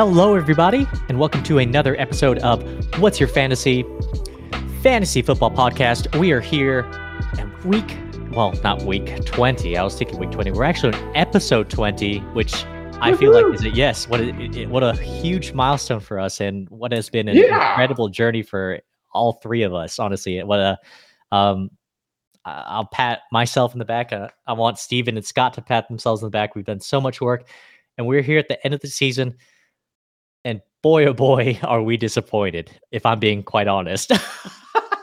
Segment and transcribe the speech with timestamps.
[0.00, 2.62] Hello, everybody, and welcome to another episode of
[3.00, 3.84] What's Your Fantasy
[4.82, 6.18] Fantasy Football Podcast.
[6.18, 6.90] We are here
[7.38, 7.98] at week,
[8.32, 9.76] well, not week 20.
[9.76, 10.52] I was thinking week 20.
[10.52, 12.64] We're actually on episode 20, which
[13.02, 14.08] I feel like is a yes.
[14.08, 17.68] What a, what a huge milestone for us, and what has been an Yeah.
[17.72, 18.80] incredible journey for
[19.12, 19.98] all three of us.
[19.98, 20.78] Honestly, what a
[21.30, 21.68] um,
[22.46, 24.14] I'll pat myself in the back.
[24.14, 26.54] Uh, I want Steven and Scott to pat themselves in the back.
[26.54, 27.50] We've done so much work,
[27.98, 29.36] and we're here at the end of the season.
[30.82, 34.12] Boy, oh boy, are we disappointed, if I'm being quite honest.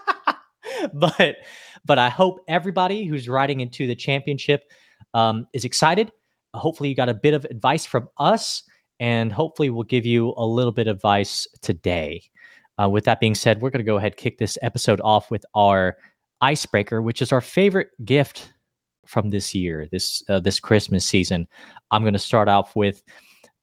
[0.93, 1.37] but
[1.85, 4.63] but I hope everybody who's riding into the championship
[5.13, 6.11] um, is excited.
[6.53, 8.63] Hopefully, you got a bit of advice from us,
[8.99, 12.23] and hopefully, we'll give you a little bit of advice today.
[12.81, 15.45] Uh, with that being said, we're going to go ahead kick this episode off with
[15.55, 15.97] our
[16.41, 18.53] icebreaker, which is our favorite gift
[19.05, 21.47] from this year, this uh, this Christmas season.
[21.91, 23.03] I'm going to start off with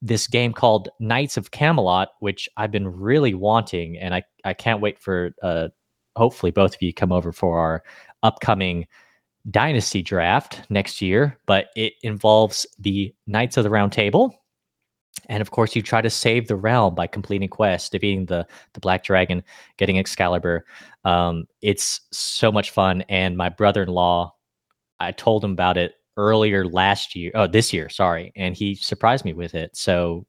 [0.01, 4.81] this game called Knights of Camelot, which I've been really wanting, and I I can't
[4.81, 5.69] wait for uh,
[6.15, 7.83] hopefully both of you come over for our
[8.23, 8.87] upcoming
[9.49, 11.37] dynasty draft next year.
[11.45, 14.35] But it involves the Knights of the Round Table.
[15.27, 18.79] And of course, you try to save the realm by completing quests, defeating the the
[18.79, 19.43] Black Dragon,
[19.77, 20.65] getting Excalibur.
[21.03, 23.03] Um, it's so much fun.
[23.09, 24.35] And my brother in law,
[24.99, 29.25] I told him about it earlier last year, oh, this year, sorry, and he surprised
[29.25, 29.75] me with it.
[29.75, 30.25] So,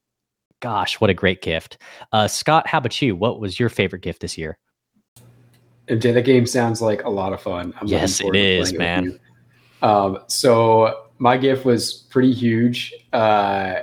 [0.61, 1.81] gosh, what a great gift.
[2.11, 3.15] Uh, Scott, how about you?
[3.15, 4.57] What was your favorite gift this year?
[5.87, 7.73] MJ, that game sounds like a lot of fun.
[7.79, 9.03] I'm Yes, it is, man.
[9.03, 9.19] you.
[9.81, 12.93] Um, so my gift was pretty huge.
[13.13, 13.81] Uh,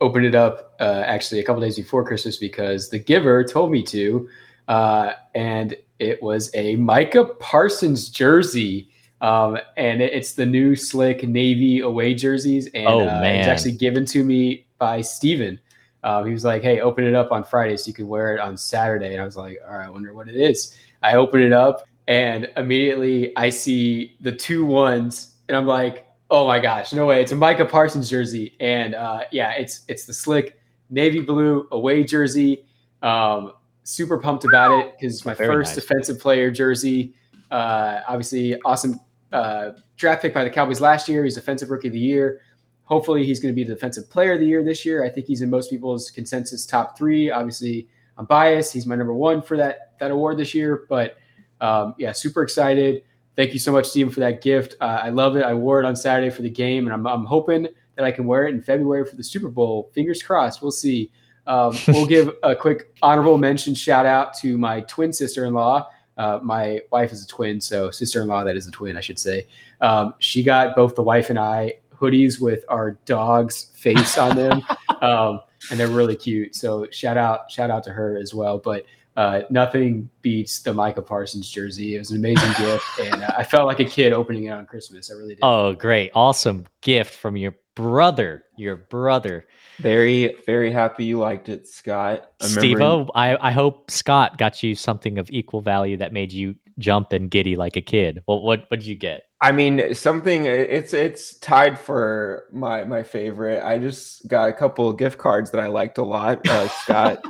[0.00, 3.82] opened it up uh, actually a couple days before Christmas because the giver told me
[3.84, 4.28] to,
[4.68, 8.90] uh, and it was a Micah Parsons jersey.
[9.24, 13.20] Um, and it- it's the new slick navy away jerseys, and Oh, uh, it was
[13.22, 13.48] man.
[13.48, 15.58] actually given to me by Steven.
[16.02, 18.40] Um, he was like, "Hey, open it up on Friday so you can wear it
[18.40, 21.40] on Saturday." And I was like, "All right, I wonder what it is." I open
[21.42, 26.92] it up and immediately I see the two ones and I'm like, oh my gosh,
[26.92, 27.22] no way.
[27.22, 28.54] It's a Micah Parsons jersey.
[28.60, 30.58] And uh, yeah, it's it's the slick
[30.90, 32.64] navy blue away jersey.
[33.02, 33.52] Um,
[33.84, 35.84] super pumped about it because it's my Very first nice.
[35.84, 37.14] defensive player jersey.
[37.50, 38.98] Uh, obviously, awesome
[39.32, 41.24] uh, draft pick by the Cowboys last year.
[41.24, 42.40] He's defensive rookie of the year.
[42.84, 45.04] Hopefully, he's going to be the defensive player of the year this year.
[45.04, 47.30] I think he's in most people's consensus top three.
[47.30, 48.72] Obviously, I'm biased.
[48.72, 50.84] He's my number one for that that award this year.
[50.88, 51.16] But
[51.60, 53.02] um, yeah, super excited.
[53.36, 54.76] Thank you so much, Stephen, for that gift.
[54.80, 55.44] Uh, I love it.
[55.44, 58.26] I wore it on Saturday for the game, and I'm, I'm hoping that I can
[58.26, 59.90] wear it in February for the Super Bowl.
[59.92, 60.62] Fingers crossed.
[60.62, 61.10] We'll see.
[61.46, 65.88] Um, we'll give a quick honorable mention shout out to my twin sister in law.
[66.16, 69.00] Uh, my wife is a twin, so sister in law that is a twin, I
[69.00, 69.46] should say.
[69.80, 74.62] Um, she got both the wife and I hoodies with our dog's face on them,
[75.00, 76.54] um, and they're really cute.
[76.54, 78.58] So shout out, shout out to her as well.
[78.58, 78.86] But
[79.16, 81.96] uh, nothing beats the Micah Parsons jersey.
[81.96, 84.66] It was an amazing gift, and uh, I felt like a kid opening it on
[84.66, 85.10] Christmas.
[85.10, 85.40] I really did.
[85.42, 86.10] Oh, great.
[86.14, 88.44] Awesome gift from your brother.
[88.56, 89.46] Your brother.
[89.78, 92.30] Very, very happy you liked it, Scott.
[92.40, 97.12] Steve I, I hope Scott got you something of equal value that made you jump
[97.12, 98.22] and giddy like a kid.
[98.26, 99.24] What what what did you get?
[99.40, 100.46] I mean, something.
[100.46, 103.64] It's it's tied for my my favorite.
[103.64, 106.46] I just got a couple of gift cards that I liked a lot.
[106.48, 107.20] Uh, Scott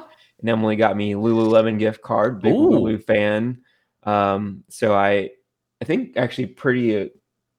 [0.41, 2.41] and Emily got me Lululemon gift card.
[2.41, 2.71] Big Ooh.
[2.71, 3.63] Lulu fan.
[4.03, 5.31] Um, so I,
[5.81, 7.11] I think actually pretty.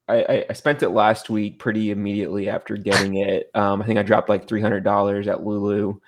[0.07, 3.49] I, I- spent it last week pretty immediately after getting it.
[3.55, 5.99] Um, I think I dropped like three hundred dollars at Lulu,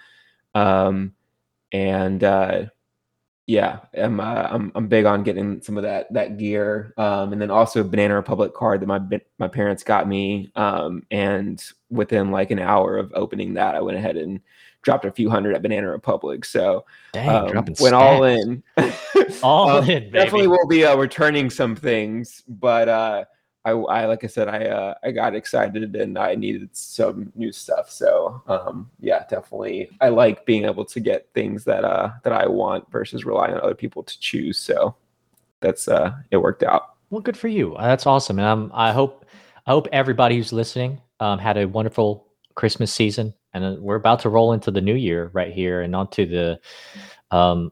[0.56, 1.14] um,
[1.72, 2.66] and uh,
[3.48, 7.42] yeah, I'm, uh, I'm I'm big on getting some of that that gear, um, and
[7.42, 9.00] then also a Banana Republic card that my
[9.40, 13.98] my parents got me, um, and within like an hour of opening that, I went
[13.98, 14.42] ahead and
[14.84, 16.46] dropped a few hundred at Banana Republic.
[16.46, 18.64] So Dang, um, went all in.
[19.44, 20.10] All Um, in, baby.
[20.12, 23.26] definitely will be uh, returning some things, but uh,
[23.68, 27.52] I, I like I said, I uh, I got excited and I needed some new
[27.52, 27.90] stuff.
[27.92, 32.48] So um, yeah, definitely, I like being able to get things that uh, that I
[32.48, 34.58] want versus relying on other people to choose.
[34.58, 34.96] So
[35.60, 36.96] that's uh, it worked out.
[37.10, 37.76] Well, good for you.
[37.76, 38.40] Uh, That's awesome.
[38.40, 39.26] And I hope
[39.66, 43.34] I hope everybody who's listening um, had a wonderful Christmas season.
[43.54, 46.60] And uh, we're about to roll into the new year right here and onto the
[47.32, 47.72] um,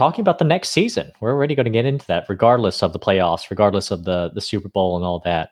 [0.00, 1.12] talking about the next season.
[1.20, 4.40] We're already going to get into that, regardless of the playoffs, regardless of the the
[4.40, 5.50] Super Bowl and all that.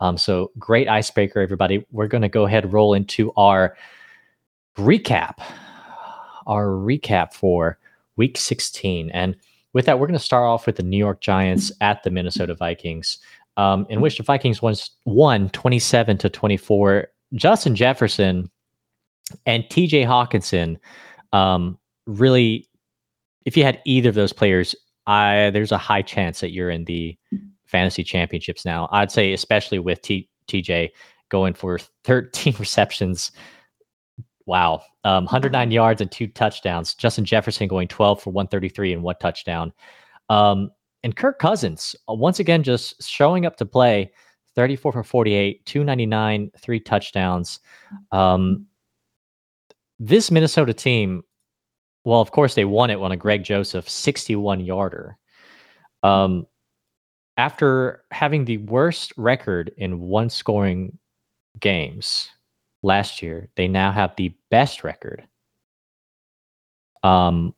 [0.00, 1.86] Um, so great icebreaker, everybody.
[1.92, 3.74] We're going to go ahead and roll into our
[4.76, 5.38] recap,
[6.46, 7.78] our recap for
[8.16, 9.34] Week 16, and
[9.72, 12.54] with that, we're going to start off with the New York Giants at the Minnesota
[12.54, 13.18] Vikings,
[13.56, 14.74] um, in which the Vikings won,
[15.06, 17.08] won 27 to 24.
[17.34, 18.50] Justin Jefferson
[19.46, 20.76] and TJ Hockenson
[21.32, 22.66] Um, really,
[23.46, 24.74] if you had either of those players,
[25.06, 27.16] I there's a high chance that you're in the
[27.64, 28.88] fantasy championships now.
[28.92, 30.90] I'd say, especially with T, TJ
[31.30, 33.32] going for 13 receptions.
[34.46, 34.82] Wow.
[35.04, 36.94] Um, 109 yards and two touchdowns.
[36.94, 39.72] Justin Jefferson going 12 for 133 and one touchdown.
[40.28, 40.70] Um,
[41.02, 44.12] and Kirk Cousins, uh, once again, just showing up to play
[44.54, 47.60] 34 for 48, 299, three touchdowns.
[48.12, 48.66] Um,
[49.98, 51.22] this Minnesota team,
[52.06, 55.18] well, of course, they won it on a Greg Joseph 61 yarder.
[56.04, 56.46] Um,
[57.36, 60.98] after having the worst record in one scoring
[61.58, 62.30] games
[62.84, 65.26] last year, they now have the best record.
[67.02, 67.56] Um,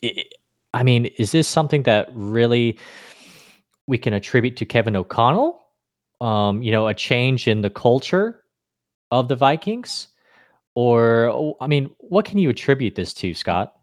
[0.00, 0.32] it,
[0.72, 2.78] I mean, is this something that really
[3.88, 5.66] we can attribute to Kevin O'Connell?
[6.20, 8.44] Um, you know, a change in the culture
[9.10, 10.06] of the Vikings?
[10.74, 13.74] Or, I mean, what can you attribute this to, Scott?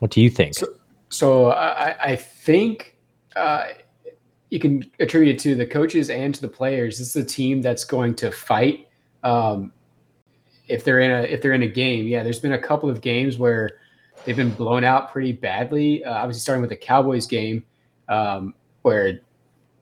[0.00, 0.54] What do you think?
[0.54, 0.66] So,
[1.08, 2.96] so I, I think
[3.36, 3.68] uh,
[4.50, 6.98] you can attribute it to the coaches and to the players.
[6.98, 8.88] This is a team that's going to fight.
[9.22, 9.72] Um,
[10.68, 13.00] if they're in a if they're in a game, yeah, there's been a couple of
[13.00, 13.78] games where
[14.24, 16.04] they've been blown out pretty badly.
[16.04, 17.64] Uh, obviously, starting with the Cowboys game,
[18.08, 19.20] um, where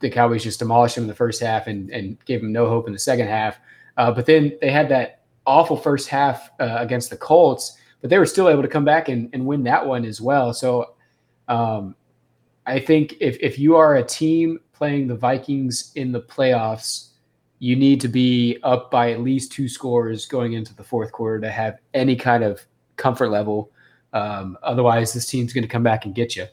[0.01, 2.87] the Cowboys just demolished them in the first half and and gave them no hope
[2.87, 3.59] in the second half.
[3.97, 8.19] Uh, but then they had that awful first half uh, against the Colts, but they
[8.19, 10.53] were still able to come back and, and win that one as well.
[10.53, 10.95] So
[11.49, 11.95] um,
[12.67, 17.09] I think if, if you are a team playing the Vikings in the playoffs,
[17.59, 21.41] you need to be up by at least two scores going into the fourth quarter
[21.41, 22.65] to have any kind of
[22.97, 23.71] comfort level.
[24.13, 26.47] Um, otherwise, this team's going to come back and get you.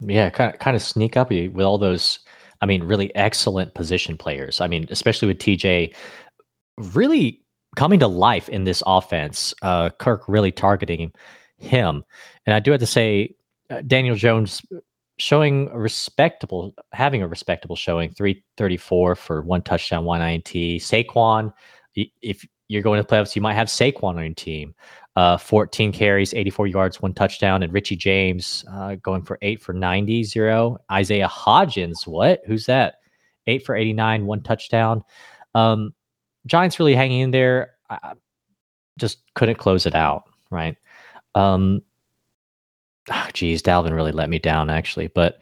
[0.00, 2.18] Yeah, kind of, kind of sneak up with all those.
[2.60, 4.60] I mean, really excellent position players.
[4.60, 5.94] I mean, especially with TJ,
[6.76, 7.40] really
[7.76, 9.54] coming to life in this offense.
[9.62, 11.12] Uh, Kirk really targeting
[11.58, 12.04] him,
[12.46, 13.34] and I do have to say,
[13.70, 14.62] uh, Daniel Jones
[15.18, 20.46] showing a respectable, having a respectable showing, 334 for one touchdown, one INT.
[20.46, 21.52] Saquon,
[21.94, 24.74] if you're going to playoffs, you might have Saquon on your team.
[25.16, 29.72] Uh, 14 carries, 84 yards, one touchdown, and Richie James uh, going for eight for
[29.72, 30.78] 90, zero.
[30.90, 32.40] Isaiah Hodgins, what?
[32.46, 32.94] Who's that?
[33.46, 35.02] Eight for 89, one touchdown.
[35.54, 35.94] Um,
[36.46, 37.72] Giants really hanging in there.
[37.88, 38.12] I
[38.98, 40.76] just couldn't close it out, right?
[41.34, 41.82] Um,
[43.10, 45.40] oh, geez, Dalvin really let me down actually, but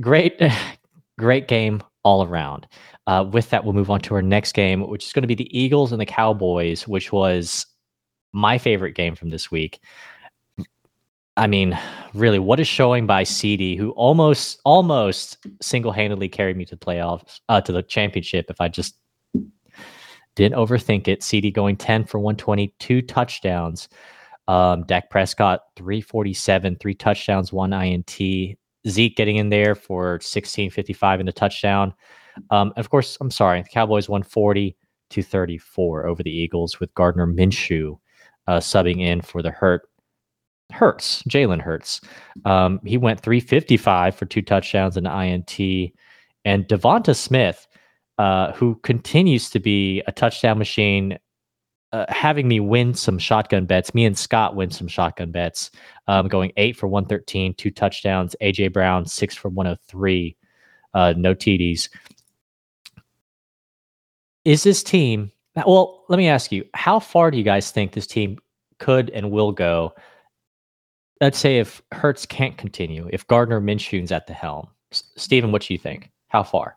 [0.00, 0.40] great,
[1.18, 2.66] great game all around.
[3.06, 5.34] Uh, with that, we'll move on to our next game, which is going to be
[5.34, 7.66] the Eagles and the Cowboys, which was
[8.32, 9.80] my favorite game from this week.
[11.36, 11.78] I mean,
[12.12, 17.40] really, what is showing by CD, who almost almost single handedly carried me to playoffs
[17.48, 18.96] uh, to the championship if I just
[20.40, 21.22] didn't overthink it.
[21.22, 23.88] CD going 10 for 122 touchdowns.
[24.48, 28.18] Um, Dak Prescott, 347, three touchdowns, one INT.
[28.88, 31.94] Zeke getting in there for 1655 in the touchdown.
[32.50, 34.76] Um, of course, I'm sorry, the Cowboys won 40
[35.10, 37.98] to 34 over the Eagles with Gardner Minshew
[38.46, 39.82] uh, subbing in for the Hurt
[40.72, 42.00] Hurts, Jalen Hurts.
[42.44, 45.92] Um, he went 355 for two touchdowns and INT.
[46.44, 47.66] And Devonta Smith,
[48.20, 51.18] uh, who continues to be a touchdown machine,
[51.92, 53.94] uh, having me win some shotgun bets.
[53.94, 55.70] Me and Scott win some shotgun bets,
[56.06, 58.36] um, going eight for 113, two touchdowns.
[58.42, 60.36] AJ Brown, six for 103,
[60.92, 61.88] uh, no TDs.
[64.44, 68.06] Is this team, well, let me ask you, how far do you guys think this
[68.06, 68.36] team
[68.80, 69.94] could and will go?
[71.22, 74.68] Let's say if Hurts can't continue, if Gardner Minshew's at the helm.
[74.92, 76.10] S- Stephen, what do you think?
[76.28, 76.76] How far?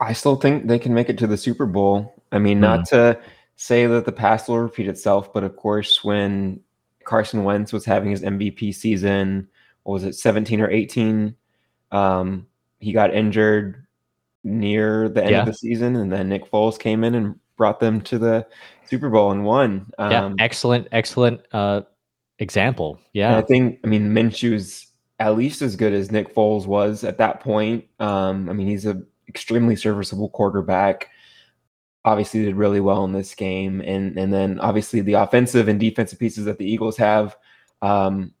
[0.00, 2.14] I still think they can make it to the Super Bowl.
[2.32, 2.62] I mean, mm.
[2.62, 3.20] not to
[3.56, 6.60] say that the past will repeat itself, but of course, when
[7.04, 9.48] Carson Wentz was having his MVP season,
[9.84, 11.34] was it 17 or 18?
[11.92, 12.46] Um,
[12.78, 13.86] he got injured
[14.42, 15.40] near the end yeah.
[15.40, 18.46] of the season, and then Nick Foles came in and brought them to the
[18.86, 19.92] Super Bowl and won.
[19.98, 21.82] Um, yeah, excellent, excellent uh,
[22.38, 22.98] example.
[23.12, 24.86] Yeah, I think I mean Minshew's
[25.18, 27.84] at least as good as Nick Foles was at that point.
[27.98, 31.08] Um, I mean, he's a extremely serviceable quarterback
[32.04, 36.18] obviously did really well in this game, and and then obviously the offensive and defensive
[36.18, 37.36] pieces that the Eagles have.
[37.80, 38.34] Um,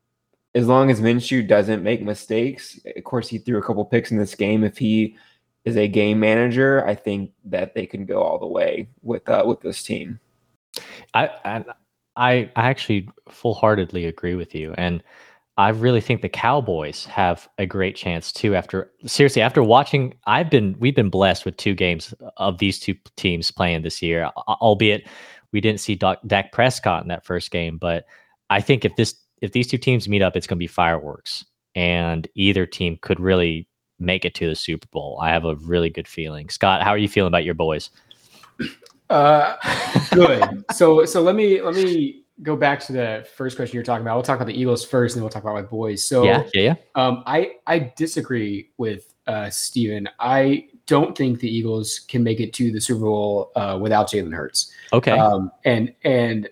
[0.54, 4.18] as long as Minshew doesn't make mistakes, of course he threw a couple picks in
[4.18, 4.64] this game.
[4.64, 5.16] If he
[5.64, 9.44] is a game manager, I think that they can go all the way with uh,
[9.46, 10.18] with this team.
[11.14, 11.64] I I
[12.16, 15.02] I actually full heartedly agree with you, and
[15.60, 18.54] I really think the Cowboys have a great chance too.
[18.54, 22.94] After seriously, after watching, I've been we've been blessed with two games of these two
[23.16, 25.06] teams playing this year, albeit
[25.52, 28.06] we didn't see Doc, Dak Prescott in that first game, but
[28.48, 31.44] I think if this if these two teams meet up, it's going to be fireworks,
[31.74, 35.18] and either team could really make it to the Super Bowl.
[35.20, 36.48] I have a really good feeling.
[36.48, 37.90] Scott, how are you feeling about your boys?
[39.10, 39.56] Uh,
[40.12, 40.64] good.
[40.72, 44.14] so so let me let me go back to the first question you're talking about.
[44.16, 46.04] We'll talk about the Eagles first, and then we'll talk about my boys.
[46.04, 46.74] So yeah, yeah, yeah.
[46.94, 50.08] Um, I I disagree with uh, Steven.
[50.18, 54.34] I don't think the Eagles can make it to the Super Bowl uh, without Jalen
[54.34, 54.72] Hurts.
[54.92, 55.12] Okay.
[55.12, 56.48] Um, and and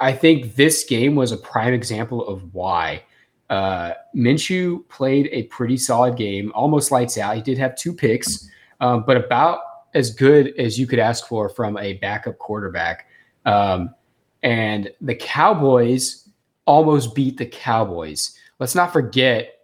[0.00, 3.04] I think this game was a prime example of why.
[3.50, 7.36] Uh, Minshew played a pretty solid game, almost lights out.
[7.36, 8.48] He did have two picks,
[8.80, 9.60] um, but about
[9.94, 13.08] as good as you could ask for from a backup quarterback.
[13.44, 13.94] Um,
[14.42, 16.28] and the Cowboys
[16.64, 18.36] almost beat the Cowboys.
[18.58, 19.58] Let's not forget,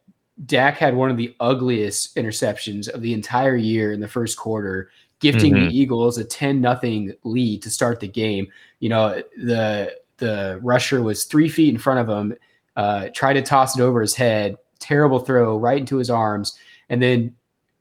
[0.46, 4.90] Dak had one of the ugliest interceptions of the entire year in the first quarter,
[5.20, 5.68] gifting mm-hmm.
[5.68, 8.48] the Eagles a 10 nothing lead to start the game.
[8.80, 12.34] You know, the the rusher was three feet in front of him,
[12.76, 16.58] uh, tried to toss it over his head, terrible throw right into his arms,
[16.88, 17.34] and then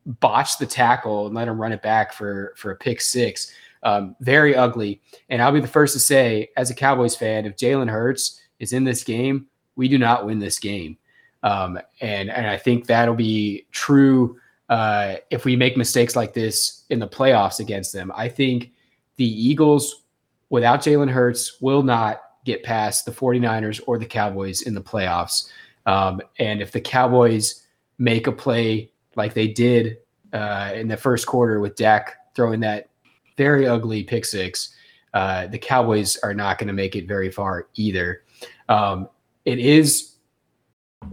[0.05, 3.53] botched the tackle and let him run it back for for a pick six.
[3.87, 5.01] Um, very ugly.
[5.29, 8.73] And I'll be the first to say, as a Cowboys fan, if Jalen Hurts is
[8.73, 10.97] in this game, we do not win this game.
[11.41, 16.83] Um, and and I think that'll be true uh, if we make mistakes like this
[16.89, 18.11] in the playoffs against them.
[18.13, 18.73] I think
[19.15, 20.03] the Eagles,
[20.49, 25.49] without Jalen Hurts, will not get past the 49ers or the Cowboys in the playoffs.
[25.85, 27.63] Um, and if the Cowboys
[27.99, 29.99] make a play like they did
[30.33, 32.89] uh, in the first quarter with Dak throwing that
[33.37, 34.75] very ugly pick six,
[35.13, 38.23] uh, the Cowboys are not going to make it very far either.
[38.67, 39.07] Um,
[39.45, 40.15] it is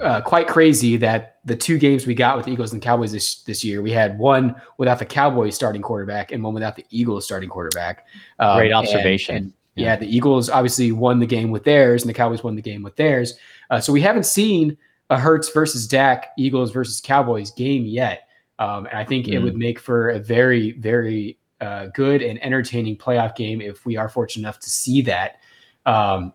[0.01, 3.43] uh, quite crazy that the two games we got with the Eagles and Cowboys this
[3.43, 7.25] this year, we had one without the Cowboys starting quarterback and one without the Eagles
[7.25, 8.07] starting quarterback.
[8.39, 9.37] Um, Great observation.
[9.37, 9.85] And, and yeah.
[9.87, 9.97] yeah.
[9.97, 12.97] the Eagles obviously won the game with theirs, and the Cowboys won the game with
[12.97, 13.35] theirs.
[13.71, 14.77] Uh, so we haven't seen
[15.11, 18.29] a Hurts versus Dak, Eagles versus Cowboys game yet.
[18.59, 19.35] Um, and I think mm.
[19.35, 19.59] it would mm.
[19.59, 24.43] make for a very, very uh, good and entertaining playoff game if we are fortunate
[24.43, 25.41] enough to see that.
[25.87, 26.33] Um,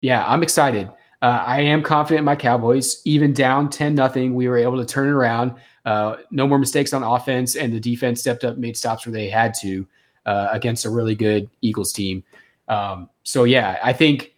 [0.00, 0.88] yeah, I'm excited.
[1.22, 3.00] Uh, I am confident in my Cowboys.
[3.06, 5.54] Even down 10 nothing, we were able to turn it around.
[5.84, 9.28] Uh, no more mistakes on offense, and the defense stepped up, made stops where they
[9.28, 9.86] had to
[10.26, 12.22] uh, against a really good Eagles team.
[12.68, 14.34] Um, so, yeah, I think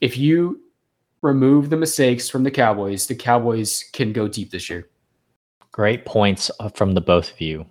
[0.00, 0.60] if you
[1.22, 4.88] remove the mistakes from the Cowboys, the Cowboys can go deep this year.
[5.72, 7.66] Great points uh, from the both of you.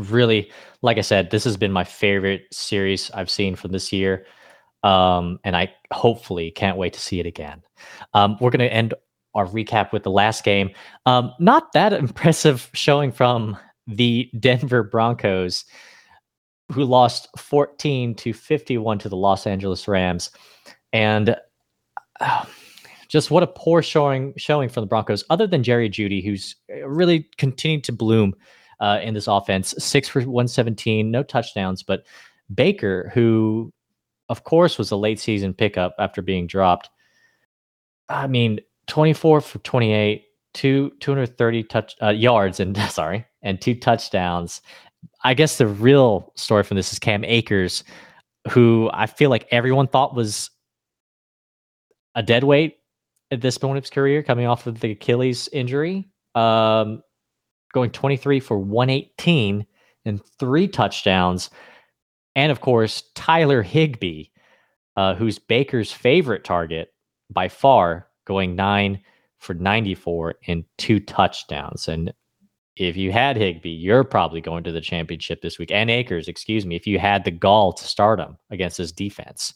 [0.00, 0.50] Uh, really,
[0.82, 4.26] like I said, this has been my favorite series I've seen from this year
[4.82, 7.62] um, and I hopefully can't wait to see it again.
[8.14, 8.94] Um, we're going to end
[9.34, 10.70] our recap with the last game.
[11.06, 15.64] Um, not that impressive showing from the Denver Broncos,
[16.72, 20.30] who lost 14 to 51 to the Los Angeles Rams,
[20.92, 21.36] and
[22.20, 22.44] uh,
[23.08, 25.24] just what a poor showing showing from the Broncos.
[25.30, 26.54] Other than Jerry Jeudy, who's
[26.84, 28.34] really continued to bloom
[28.80, 32.04] uh, in this offense, six for 117, no touchdowns, but
[32.54, 33.72] Baker, who
[34.30, 36.88] of course, was a late season pickup after being dropped.
[38.08, 44.62] I mean, 24 for 28, two 230 touch uh, yards and sorry, and two touchdowns.
[45.24, 47.82] I guess the real story from this is Cam Akers,
[48.50, 50.50] who I feel like everyone thought was
[52.14, 52.76] a dead weight
[53.32, 56.08] at this point of his career, coming off of the Achilles injury.
[56.36, 57.02] Um,
[57.72, 59.66] going 23 for 118
[60.04, 61.50] and three touchdowns
[62.36, 64.24] and of course Tyler Higbee,
[64.96, 66.92] uh, who's Baker's favorite target
[67.30, 69.00] by far, going nine
[69.38, 71.88] for 94 and two touchdowns.
[71.88, 72.12] And
[72.76, 75.70] if you had Higbee, you're probably going to the championship this week.
[75.70, 79.54] And Akers, excuse me, if you had the gall to start him against his defense.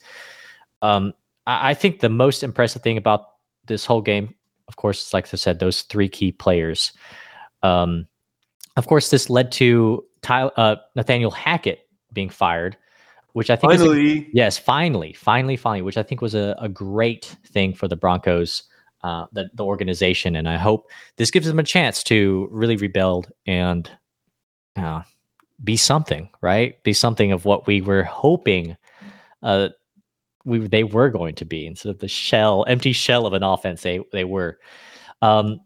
[0.83, 1.13] Um,
[1.47, 3.27] I, I think the most impressive thing about
[3.67, 4.35] this whole game,
[4.69, 6.93] of course, like I said, those three key players.
[7.65, 8.07] Um,
[8.77, 12.77] of course, this led to Ty, uh, Nathaniel Hackett being fired,
[13.33, 16.69] which I think finally, a, yes, finally, finally, finally, which I think was a, a
[16.69, 18.65] great thing for the Broncos,
[19.03, 23.33] uh, the the organization, and I hope this gives them a chance to really rebuild
[23.47, 23.91] and
[24.77, 25.03] uh,
[25.63, 26.83] be something, right?
[26.83, 28.77] Be something of what we were hoping.
[29.43, 29.71] Uh,
[30.45, 33.83] we they were going to be instead of the shell, empty shell of an offense
[33.83, 34.59] they they were.
[35.23, 35.61] Um,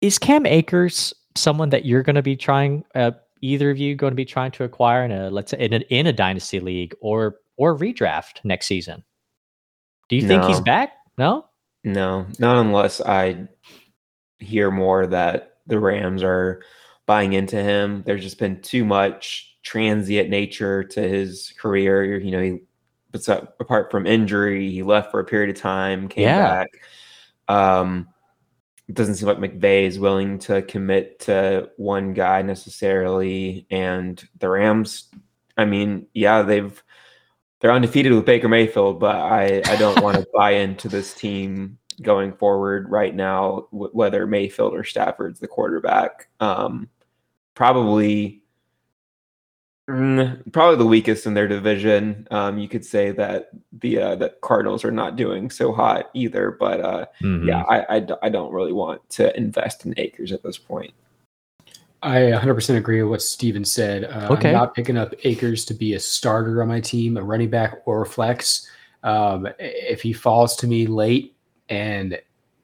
[0.00, 2.84] is Cam Akers someone that you're going to be trying?
[2.94, 5.72] Uh, either of you going to be trying to acquire in a let's say in
[5.74, 9.04] a, in a dynasty league or or redraft next season?
[10.08, 10.28] Do you no.
[10.28, 10.92] think he's back?
[11.18, 11.46] No,
[11.84, 13.48] no, not unless I
[14.38, 16.62] hear more that the Rams are
[17.06, 18.02] buying into him.
[18.06, 22.18] There's just been too much transient nature to his career.
[22.18, 22.58] You know, he
[23.12, 23.28] but
[23.60, 26.64] apart from injury, he left for a period of time, came Yeah.
[26.64, 26.68] back.
[27.48, 28.08] Um,
[28.90, 33.64] it doesn't seem like McVay is willing to commit to one guy necessarily.
[33.70, 35.08] And the Rams,
[35.56, 36.82] I mean, yeah, they've
[37.60, 41.78] they're undefeated with Baker Mayfield, but I I don't want to buy into this team
[42.02, 46.26] going forward right now, w- whether Mayfield or Stafford's the quarterback.
[46.40, 46.88] Um,
[47.54, 48.39] probably
[49.88, 52.28] Mm, probably the weakest in their division.
[52.30, 56.52] Um, you could say that the uh, the Cardinals are not doing so hot either,
[56.60, 57.46] but uh, Mhm.
[57.46, 60.92] yeah, I, I d- I don't really want to invest in Akers at this point.
[62.02, 64.04] I 100% agree with what Steven said.
[64.04, 64.48] Uh, Okay.
[64.50, 67.82] I'm not picking up Akers to be a starter on my team, a running back
[67.84, 68.70] or a flex.
[69.02, 71.34] Um, if he falls to me late
[71.68, 72.18] and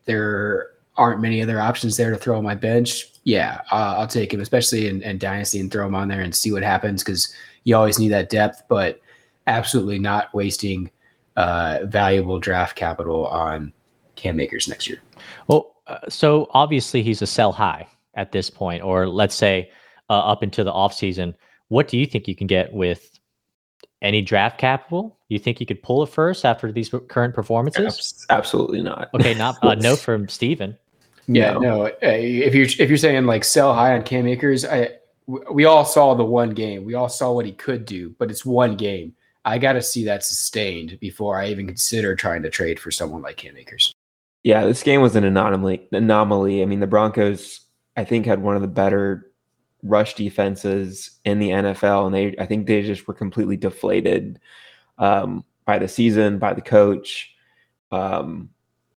[0.06, 4.32] there aren't many other options there to throw on my bench, yeah, uh, I'll take
[4.32, 7.34] him, especially in, in Dynasty and throw him on there and see what happens because
[7.64, 9.00] you always need that depth, but
[9.48, 10.90] absolutely not wasting
[11.36, 13.72] uh, valuable draft capital on
[14.14, 15.02] Cam Akers next year.
[15.48, 19.70] Well, uh, so obviously he's a sell high at this point, or let's say
[20.08, 21.34] uh, up into the offseason.
[21.68, 23.18] What do you think you can get with
[24.02, 25.18] any draft capital?
[25.28, 28.24] You think you could pull it first after these current performances?
[28.30, 29.10] Absolutely not.
[29.14, 30.78] Okay, not uh, no from Steven.
[31.28, 31.60] Yeah, No.
[31.60, 31.84] no.
[32.02, 34.90] if you're if you're saying like sell high on Cam Akers, I
[35.26, 36.84] w- we all saw the one game.
[36.84, 39.14] We all saw what he could do, but it's one game.
[39.44, 43.22] I got to see that sustained before I even consider trying to trade for someone
[43.22, 43.92] like Cam Akers.
[44.42, 45.88] Yeah, this game was an anomaly.
[45.92, 46.62] Anomaly.
[46.62, 47.60] I mean, the Broncos,
[47.96, 49.30] I think, had one of the better
[49.82, 54.40] rush defenses in the NFL, and they, I think, they just were completely deflated
[54.98, 57.32] um, by the season, by the coach,
[57.92, 58.50] um,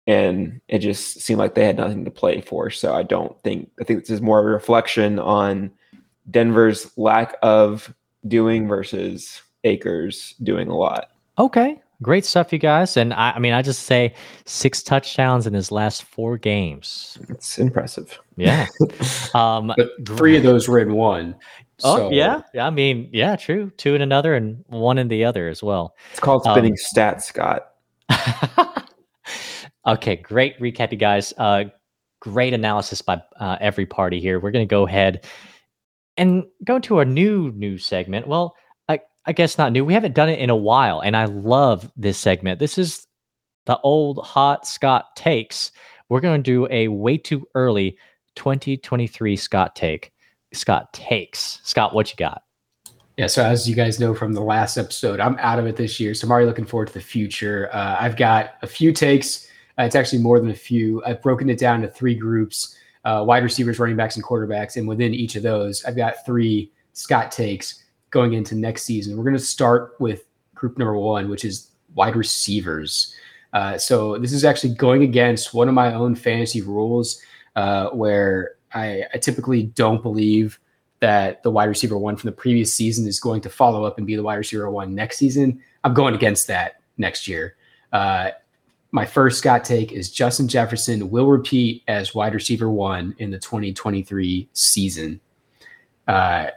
[0.09, 2.71] and it just seemed like they had nothing to play for.
[2.71, 3.71] So I don't think.
[3.81, 5.71] I think this is more of a reflection on
[6.31, 7.95] Denver's lack of
[8.27, 11.11] doing versus Akers doing a lot.
[11.39, 12.97] Okay, great stuff, you guys.
[12.97, 14.15] And I, I mean, I just say
[14.47, 17.19] six touchdowns in his last four games.
[17.29, 18.19] It's impressive.
[18.37, 18.67] Yeah.
[19.35, 21.35] Um, But three of those were in one.
[21.85, 22.67] Oh So- yeah, yeah.
[22.67, 23.71] I mean, yeah, true.
[23.77, 25.95] Two in another and one in the other as well.
[26.11, 27.73] It's called Um, spinning stats, Scott.
[29.89, 31.33] okay, great recap, you guys.
[31.37, 31.65] Uh,
[32.21, 34.39] great analysis by uh, every party here.
[34.39, 35.27] We're going to go ahead
[36.17, 38.27] and go into our new news segment.
[38.27, 38.55] Well,
[38.89, 39.85] I, I guess not new.
[39.85, 42.59] We haven't done it in a while, and I love this segment.
[42.59, 43.07] This is
[43.67, 45.73] the old hot Scott takes.
[46.09, 47.97] We're going to do a way too early
[48.37, 50.13] 2023 Scott take.
[50.53, 51.61] Scott takes.
[51.65, 52.43] Scott, what you got?
[53.19, 55.99] Yeah, so as you guys know from the last episode, I'm out of it this
[55.99, 56.15] year.
[56.15, 57.69] So I'm already looking forward to the future.
[57.73, 59.48] Uh, I've got a few takes.
[59.79, 61.03] Uh, it's actually more than a few.
[61.05, 64.77] I've broken it down to three groups uh, wide receivers, running backs, and quarterbacks.
[64.77, 69.17] And within each of those, I've got three Scott takes going into next season.
[69.17, 73.15] We're going to start with group number one, which is wide receivers.
[73.53, 77.23] Uh, so this is actually going against one of my own fantasy rules
[77.57, 80.59] uh, where I, I typically don't believe
[81.01, 84.07] that the wide receiver one from the previous season is going to follow up and
[84.07, 85.63] be the wide receiver one next season.
[85.85, 87.57] I'm going against that next year.
[87.93, 88.31] Uh,
[88.91, 93.39] my first Scott take is Justin Jefferson will repeat as wide receiver one in the
[93.39, 95.21] 2023 season.
[96.07, 96.49] Uh,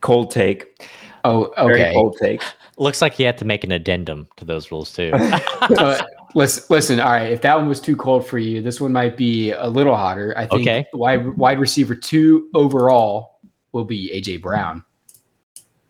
[0.00, 0.88] Cold take.
[1.24, 1.92] oh, Very okay.
[1.94, 2.42] cold take.
[2.78, 5.12] Looks like you had to make an addendum to those rules too.
[5.78, 6.00] Uh,
[6.34, 7.00] listen, listen.
[7.00, 9.66] All right, if that one was too cold for you, this one might be a
[9.66, 10.32] little hotter.
[10.36, 10.86] I think Okay.
[10.92, 13.40] wide wide receiver two overall
[13.72, 14.84] will be AJ Brown.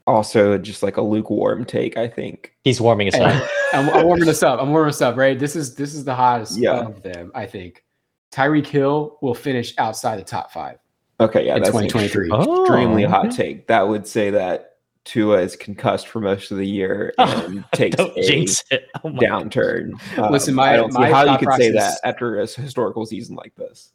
[0.07, 2.55] Also, just like a lukewarm take, I think.
[2.65, 3.49] He's warming us Hey, up.
[3.73, 4.61] I'm, I'm warming us up.
[4.61, 5.39] I'm warming us up, right?
[5.39, 6.81] This is this is the hottest Yeah.
[6.81, 7.85] of them, I think.
[8.33, 10.79] Tyreek Hill will finish outside the top five
[11.21, 12.31] Okay, yeah, in that's an 2023.
[12.33, 13.37] Oh, extremely hot okay.
[13.37, 13.67] take.
[13.69, 14.73] That would say that
[15.05, 18.89] Tua is concussed for most of the year and takes Don't a jinx it.
[19.03, 19.93] Oh my downturn.
[20.19, 23.07] Um, Listen, my- I don't see how you thought could say that after a historical
[23.07, 23.93] season like this.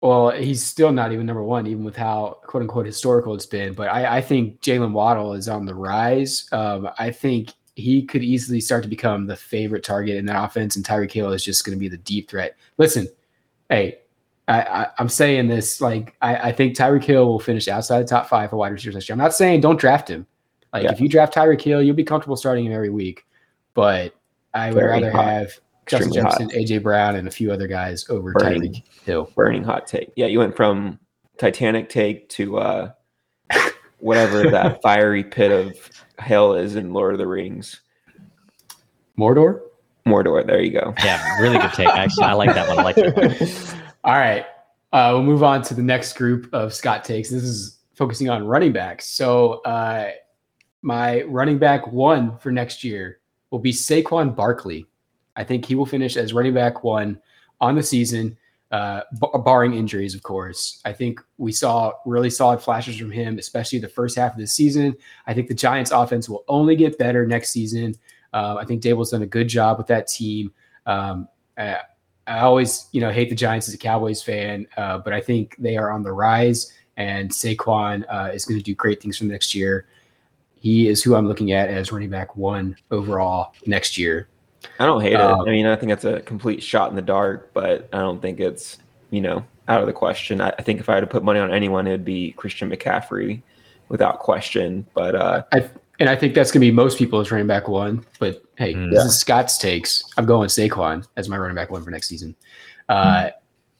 [0.00, 3.72] Well, he's still not even number one, even with how quote unquote historical it's been.
[3.74, 6.48] But I, I think Jaylen Waddle is on the rise.
[6.50, 10.76] Um, I think he could easily start to become the favorite target in that offense,
[10.76, 12.56] and Tyreek Hill is just going to be the deep threat.
[12.78, 13.08] Listen,
[13.70, 13.98] hey,
[14.48, 18.08] I, I, I'm saying this like I, I think Tyreek Hill will finish outside the
[18.08, 19.14] top five for wide receivers next year.
[19.14, 20.26] I'm not saying don't draft him.
[20.72, 20.92] Like Yeah.
[20.92, 23.24] if you draft Tyreek Hill, you'll be comfortable starting him every week.
[23.74, 24.14] But
[24.52, 25.24] I would Very rather hot.
[25.24, 25.52] have
[25.86, 26.52] Justin Extremely hot.
[26.68, 28.72] AJ Brown, and a few other guys over Burning.
[28.74, 29.30] Tyreek Hill.
[29.34, 30.10] Burning hot take.
[30.16, 30.98] Yeah, you went from
[31.38, 32.90] Titanic take to uh
[34.00, 35.76] whatever that fiery pit of
[36.22, 37.80] hell is in Lord of the Rings.
[39.18, 39.60] Mordor.
[40.06, 40.46] Mordor.
[40.46, 40.94] There you go.
[41.04, 41.88] Yeah, really good take.
[41.88, 42.78] Actually, I like that one.
[42.78, 43.74] I like it.
[44.04, 44.46] All right.
[44.92, 47.30] Uh, we'll move on to the next group of Scott takes.
[47.30, 49.06] This is focusing on running backs.
[49.06, 50.10] So uh,
[50.82, 54.86] my running back one for next year will be Saquon Barkley.
[55.36, 57.20] I think he will finish as running back one
[57.60, 58.36] on the season,
[58.72, 59.02] uh,
[59.44, 60.80] barring injuries, of course.
[60.86, 64.46] I think we saw really solid flashes from him, especially the first half of the
[64.46, 64.96] season.
[65.26, 67.94] I think the Giants' offense will only get better next season.
[68.32, 70.52] Uh, I think Daboll's done a good job with that team.
[70.86, 71.80] Um, I,
[72.26, 75.54] I, always, you know, hate the Giants as a Cowboys fan, uh, but I think
[75.58, 79.24] they are on the rise, and Saquon uh, is going to do great things for
[79.24, 79.86] next year.
[80.54, 84.28] He is who I'm looking at as running back one overall next year.
[84.78, 85.48] I don't hate um, it.
[85.48, 88.40] I mean, I think it's a complete shot in the dark, but I don't think
[88.40, 88.78] it's
[89.10, 90.40] you know out of the question.
[90.40, 93.42] I, I think if I had to put money on anyone, it'd be Christian McCaffrey,
[93.92, 94.84] without question.
[94.94, 95.70] But uh, I
[96.00, 98.04] and I think that's gonna be most people as running back one.
[98.18, 100.02] But hey, mm, this is Scott's takes.
[100.16, 102.34] I'm going Saquon as my running back one for next season.
[102.88, 103.32] Uh, mm.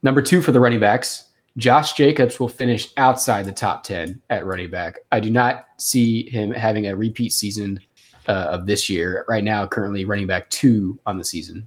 [0.04, 1.24] Number two for the running backs,
[1.56, 4.98] Josh Jacobs will finish outside the top ten at running back.
[5.10, 7.80] I do not see him having a repeat season
[8.28, 9.24] uh, of this year.
[9.28, 11.66] Right now, currently running back two on the season.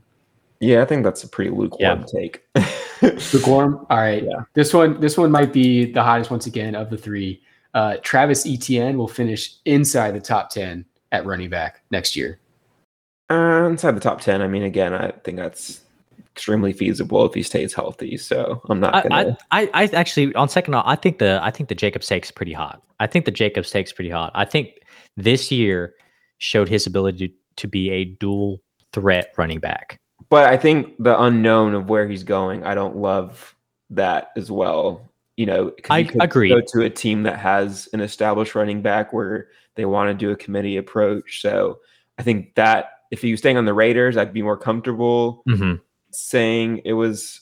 [0.60, 2.06] Yeah, I think that's a pretty lukewarm yeah.
[2.06, 2.44] take.
[3.34, 3.86] lukewarm.
[3.90, 4.24] All right.
[4.24, 4.44] Yeah.
[4.54, 7.42] This one, this one might be the hottest once again of the three.
[7.74, 12.40] Uh, Travis Etienne will finish inside the top ten at running back next year.
[13.30, 14.42] Uh, inside the top ten.
[14.42, 15.82] I mean, again, I think that's
[16.36, 18.18] extremely feasible if he stays healthy.
[18.18, 19.38] So I'm not gonna.
[19.52, 22.54] I, I, I actually on second, I think the I think the Jacob take's pretty
[22.54, 22.82] hot.
[23.00, 24.32] I think the Jacob take's pretty hot.
[24.36, 24.82] I think
[25.18, 25.96] this year
[26.38, 30.00] showed his ability to, to be a dual threat running back.
[30.30, 33.56] But I think the unknown of where he's going, I don't love
[33.92, 35.02] that as well.
[35.38, 36.50] You know, I agree.
[36.50, 40.32] Go to a team that has an established running back where they want to do
[40.32, 41.42] a committee approach.
[41.42, 41.80] So
[42.18, 45.76] I think that if he was staying on the Raiders, I'd be more comfortable mm-hmm.
[46.12, 47.42] saying it was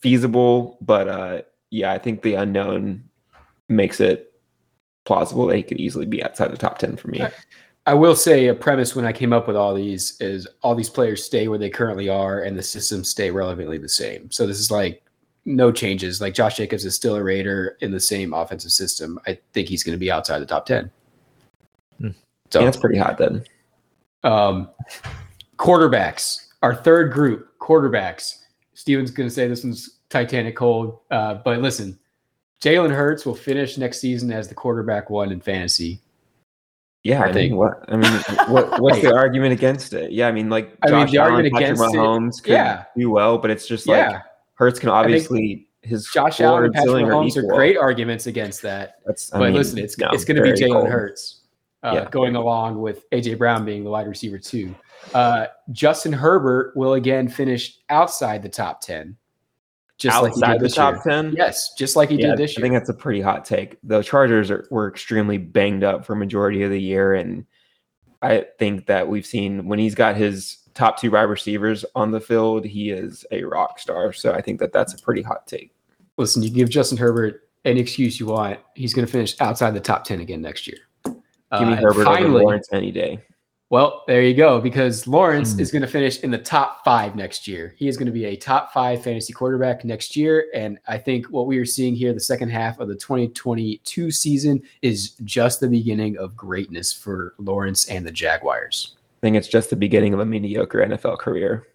[0.00, 0.76] feasible.
[0.80, 3.04] But uh, yeah, I think the unknown
[3.68, 4.31] makes it
[5.04, 7.24] plausible that he could easily be outside the top 10 for me.
[7.84, 10.88] I will say a premise when I came up with all these is all these
[10.88, 14.30] players stay where they currently are and the systems stay relevantly the same.
[14.30, 15.02] So this is like
[15.44, 16.20] no changes.
[16.20, 19.18] Like Josh Jacobs is still a Raider in the same offensive system.
[19.26, 20.90] I think he's going to be outside the top 10.
[21.98, 22.08] Hmm.
[22.50, 23.44] So yeah, that's pretty hot then.
[24.22, 24.70] Um,
[25.56, 28.38] quarterbacks, our third group, quarterbacks.
[28.74, 31.98] Steven's going to say this one's Titanic cold, uh, but listen,
[32.62, 36.00] Jalen Hurts will finish next season as the quarterback one in fantasy.
[37.02, 37.50] Yeah, I, I think.
[37.50, 38.12] Mean, what I mean,
[38.48, 40.12] what, what's the argument against it?
[40.12, 42.52] Yeah, I mean, like Josh I mean, the Allen, argument Patrick against Mahomes it, could
[42.52, 42.84] yeah.
[42.96, 44.22] do well, but it's just like yeah.
[44.54, 49.00] Hurts can obviously his Josh Allen and Patrick Mahomes are, are, great arguments against that.
[49.04, 51.40] That's, I but mean, listen, it's no, it's going to be Jalen Hurts
[51.82, 52.10] uh, yeah.
[52.10, 54.72] going along with AJ Brown being the wide receiver too.
[55.14, 59.16] Uh, Justin Herbert will again finish outside the top ten
[60.02, 61.22] just outside like the top year.
[61.22, 62.64] 10 yes just like he yeah, did this year.
[62.64, 63.78] i think that's a pretty hot take.
[63.82, 67.46] The chargers are, were extremely banged up for majority of the year and
[68.20, 72.20] i think that we've seen when he's got his top two wide receivers on the
[72.20, 74.12] field he is a rock star.
[74.12, 75.72] So i think that that's a pretty hot take.
[76.18, 78.58] Listen you give justin herbert any excuse you want.
[78.74, 80.78] He's going to finish outside the top 10 again next year.
[81.04, 83.20] Give me uh, herbert finally, over lawrence any day
[83.72, 84.60] well, there you go.
[84.60, 85.60] Because Lawrence mm.
[85.60, 87.74] is going to finish in the top five next year.
[87.78, 90.48] He is going to be a top five fantasy quarterback next year.
[90.54, 94.62] And I think what we are seeing here, the second half of the 2022 season,
[94.82, 98.94] is just the beginning of greatness for Lawrence and the Jaguars.
[99.16, 101.66] I think it's just the beginning of a mediocre NFL career.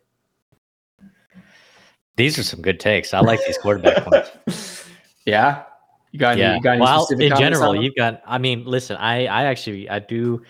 [2.16, 3.12] These are some good takes.
[3.12, 4.84] I like these quarterback points.
[5.26, 5.64] Yeah.
[6.14, 6.52] You got yeah.
[6.52, 8.22] Any, you got any well, in general, you've got.
[8.26, 8.96] I mean, listen.
[8.96, 10.42] I I actually I do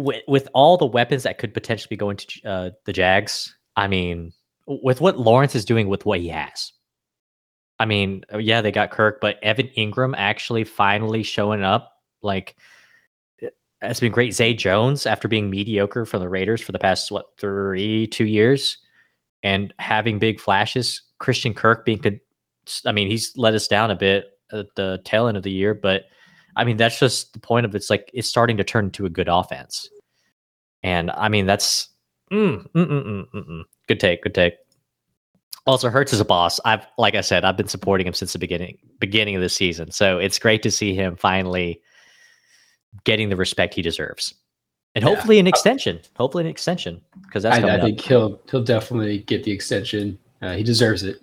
[0.00, 3.88] with with all the weapons that could potentially be going to uh, the Jags, I
[3.88, 4.32] mean,
[4.66, 6.72] with what Lawrence is doing with what he has,
[7.78, 12.56] I mean, uh, yeah, they got Kirk, but Evan Engram actually finally showing up, like,
[13.82, 14.34] it's been great.
[14.34, 18.76] Zay Jones, after being mediocre for the Raiders for the past what three, two years,
[19.42, 21.02] and having big flashes.
[21.18, 22.20] Christian Kirk being,
[22.84, 25.72] I mean, he's let us down a bit at the tail end of the year,
[25.72, 26.04] but
[26.60, 29.08] I mean, that's just the point of it's like it's starting to turn into a
[29.08, 29.88] good offense.
[30.82, 31.88] And I mean, that's
[32.30, 34.54] mm, mm, mm, mm, mm good take, good take.
[35.66, 36.60] Also, Hurts is a boss.
[36.66, 39.90] I've, like I said, I've been supporting him since the beginning, beginning of the season.
[39.90, 41.80] So it's great to see him finally
[43.04, 44.34] getting the respect he deserves,
[44.94, 45.08] and yeah.
[45.08, 46.00] hopefully an extension.
[46.14, 47.64] Hopefully an extension because that's.
[47.64, 50.18] I, I think he'll he'll definitely get the extension.
[50.42, 51.22] Uh, he deserves it.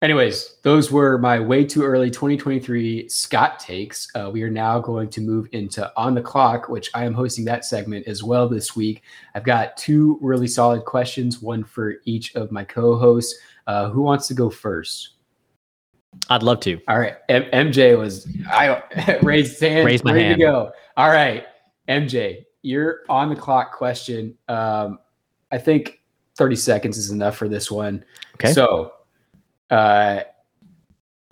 [0.00, 4.06] Anyways, those were my way too early 2023 Scott takes.
[4.14, 7.44] Uh, we are now going to move into On the Clock, which I am hosting
[7.46, 9.02] that segment as well this week.
[9.34, 13.36] I've got two really solid questions, one for each of my co hosts.
[13.66, 15.14] Uh, who wants to go first?
[16.30, 16.80] I'd love to.
[16.86, 17.16] All right.
[17.28, 18.80] M- MJ was I
[19.22, 20.38] raised his hand, Raised my ready hand.
[20.40, 20.72] to go.
[20.96, 21.44] All right.
[21.88, 24.38] MJ, you're on the clock question.
[24.46, 25.00] Um,
[25.50, 26.02] I think
[26.36, 28.04] 30 seconds is enough for this one.
[28.34, 28.52] Okay.
[28.52, 28.92] So
[29.70, 30.20] uh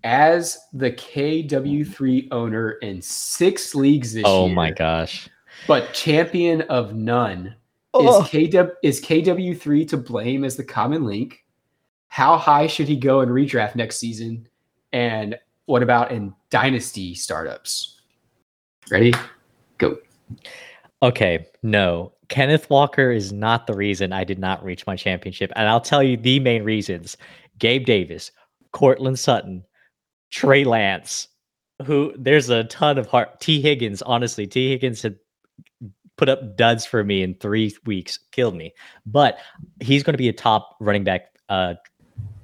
[0.04, 5.28] as the KW3 owner in six leagues this Oh year, Oh my gosh.
[5.66, 7.54] but champion of none,
[7.92, 8.22] Oh.
[8.22, 11.44] is KW is KW3 to blame as the common link?
[12.08, 14.46] How high should he go in redraft next season?
[14.92, 18.00] And what about in dynasty startups?
[18.90, 19.12] Ready?
[19.78, 19.98] Go.
[21.02, 22.12] Okay, no.
[22.28, 25.52] Kenneth Walker is not the reason I did not reach my championship.
[25.56, 27.16] And I'll tell you the main reasons.
[27.58, 28.30] Gabe Davis,
[28.72, 29.64] Courtland Sutton,
[30.30, 31.28] Trey Lance,
[31.84, 33.40] who there's a ton of heart.
[33.40, 35.16] Tee Higgins, honestly, Tee Higgins had
[36.16, 38.72] put up duds for me in three weeks, killed me.
[39.04, 39.38] But
[39.80, 41.74] he's going to be a top running back uh,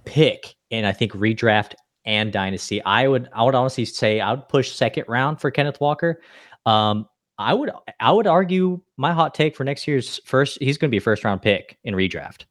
[0.05, 2.83] pick in I think redraft and dynasty.
[2.85, 6.21] I would I would honestly say I would push second round for Kenneth Walker.
[6.67, 7.71] Um, I would
[8.01, 10.59] I would argue my hot take for next year's first.
[10.61, 12.45] He's going to be a first round pick in redraft.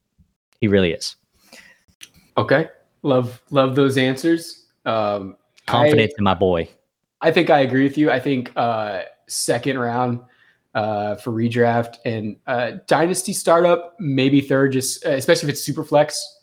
[0.60, 1.16] He really is.
[2.36, 2.68] Okay.
[3.02, 4.66] Love love those answers.
[4.84, 6.68] Um Confidence in my boy.
[7.20, 8.10] I think I agree with you.
[8.10, 10.20] I think uh, second round
[10.74, 15.84] uh, for redraft and uh, dynasty startup, maybe third, just uh, especially if it's super
[15.84, 16.40] flex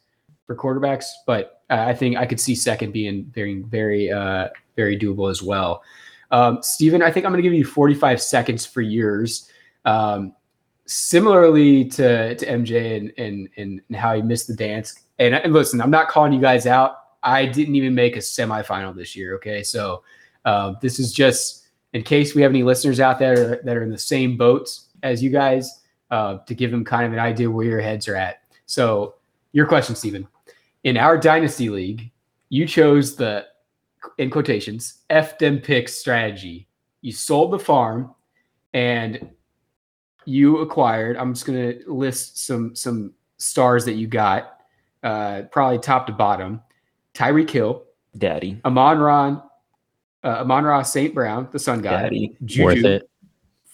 [0.48, 1.06] for quarterbacks.
[1.28, 4.48] But uh, I think I could see second being very, very, uh,
[4.78, 5.84] very doable as well.
[6.32, 9.50] Um, Steven, I think I'm going to give you 45 seconds for yours.
[9.84, 10.34] Um,
[10.86, 15.04] similarly to, to MJ and, and, and how he missed the dance.
[15.20, 16.98] And, and listen, I'm not calling you guys out.
[17.22, 19.36] I didn't even make a semifinal this year.
[19.36, 19.62] Okay.
[19.62, 20.04] So
[20.46, 23.90] uh, this is just in case we have any listeners out there that are in
[23.90, 27.66] the same boats as you guys uh, to give them kind of an idea where
[27.66, 28.44] your heads are at.
[28.66, 29.16] So,
[29.52, 30.28] your question, Stephen.
[30.84, 32.12] In our dynasty league,
[32.50, 33.46] you chose the,
[34.18, 36.68] in quotations, F them picks strategy.
[37.02, 38.14] You sold the farm
[38.74, 39.32] and
[40.26, 44.59] you acquired, I'm just going to list some, some stars that you got,
[45.04, 46.62] uh, probably top to bottom.
[47.14, 47.84] Tyreek Hill,
[48.18, 48.60] Daddy.
[48.66, 49.44] Amon Ron,
[50.24, 51.14] uh, Amon Ra St.
[51.14, 52.36] Brown, the Sun guy, Daddy.
[52.44, 53.10] Juju, Worth it.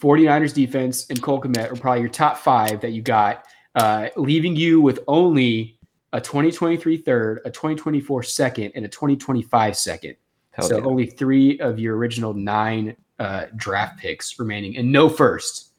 [0.02, 4.56] 49ers defense, and Cole Kmet are probably your top five that you got, uh, leaving
[4.56, 5.80] you with only
[6.14, 10.16] a 2023 third, a 2024 second, and a 2025 second.
[10.52, 10.84] Hell so yeah.
[10.86, 15.74] only three of your original nine uh, draft picks remaining, and no first.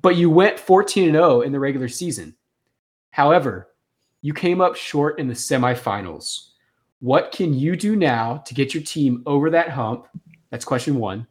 [0.00, 2.34] But you went 14 and 0 in the regular season.
[3.10, 3.68] However,
[4.22, 6.50] you came up short in the semifinals.
[7.00, 10.06] What can you do now to get your team over that hump?
[10.50, 11.26] That's question one.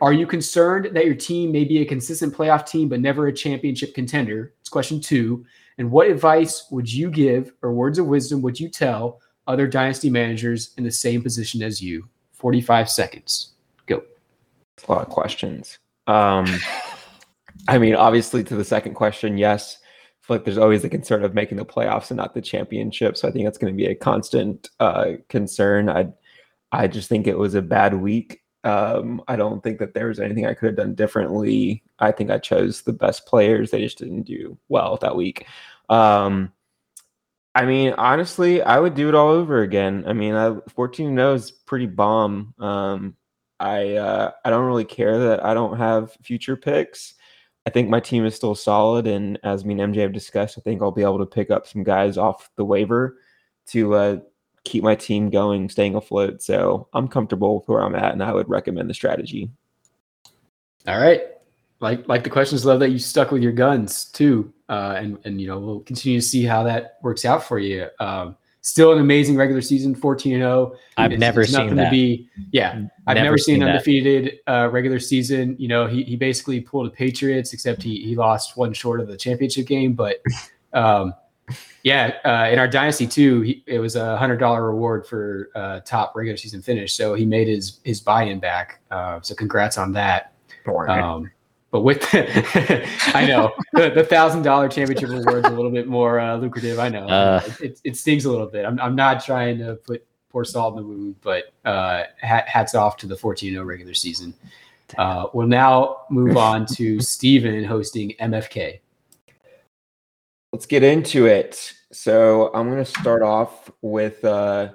[0.00, 3.32] Are you concerned that your team may be a consistent playoff team but never a
[3.32, 4.52] championship contender?
[4.60, 5.44] It's question two.
[5.78, 10.10] And what advice would you give or words of wisdom would you tell other dynasty
[10.10, 12.08] managers in the same position as you?
[12.32, 13.52] 45 seconds.
[13.86, 14.02] Go.
[14.86, 15.78] a lot of questions.
[16.06, 16.46] Um,
[17.68, 19.78] I mean, obviously, to the second question, yes.
[20.28, 23.16] Like there's always the concern of making the playoffs and not the championship.
[23.16, 25.88] So I think that's going to be a constant uh, concern.
[25.88, 26.08] I,
[26.72, 28.40] I just think it was a bad week.
[28.64, 31.82] Um, I don't think that there was anything I could have done differently.
[31.98, 33.70] I think I chose the best players.
[33.70, 35.46] They just didn't do well that week.
[35.90, 36.52] Um,
[37.54, 40.04] I mean, honestly, I would do it all over again.
[40.06, 42.54] I mean, I, 14 0 is pretty bomb.
[42.58, 43.16] Um,
[43.60, 47.14] I uh, I don't really care that I don't have future picks.
[47.66, 50.60] I think my team is still solid, and as me and MJ have discussed, I
[50.60, 53.16] think I'll be able to pick up some guys off the waiver
[53.68, 54.16] to uh,
[54.64, 56.42] keep my team going, staying afloat.
[56.42, 59.50] So I'm comfortable with where I'm at, and I would recommend the strategy.
[60.86, 61.22] All right.
[61.80, 64.52] Like like the questions, love that you stuck with your guns too.
[64.68, 67.88] Uh, and and you know we'll continue to see how that works out for you.
[68.00, 70.74] Um, still an amazing regular season, fourteen and zero.
[70.96, 71.84] I've It's- never it's seen nothing that.
[71.84, 72.28] to be.
[72.50, 75.54] Yeah, I've never, seen, an undefeated uh, regular season.
[75.58, 79.06] You know, he he basically pulled the Patriots, except he he lost one short of
[79.08, 79.92] the championship game.
[79.92, 80.22] But
[80.72, 81.14] um,
[81.82, 85.80] yeah, uh, in our dynasty too, he, it was a hundred dollar reward for uh,
[85.80, 86.94] top regular season finish.
[86.94, 88.80] So he made his his buy in back.
[88.90, 90.32] Uh, so congrats on that.
[90.66, 91.30] Um,
[91.74, 96.20] but with I know the, the thousand dollar championship reward is a little bit more
[96.20, 96.78] uh, lucrative.
[96.78, 97.42] I know Uh.
[97.60, 98.64] it, it stings a little bit.
[98.64, 102.76] I'm, I'm not trying to put pour salt in the wound, but uh, hat, hats
[102.76, 104.32] off to the 14-0 regular season.
[104.96, 108.78] Uh, we'll now move on to Steven hosting MFK.
[110.52, 111.72] Let's get into it.
[111.90, 114.68] So I'm going to start off with uh,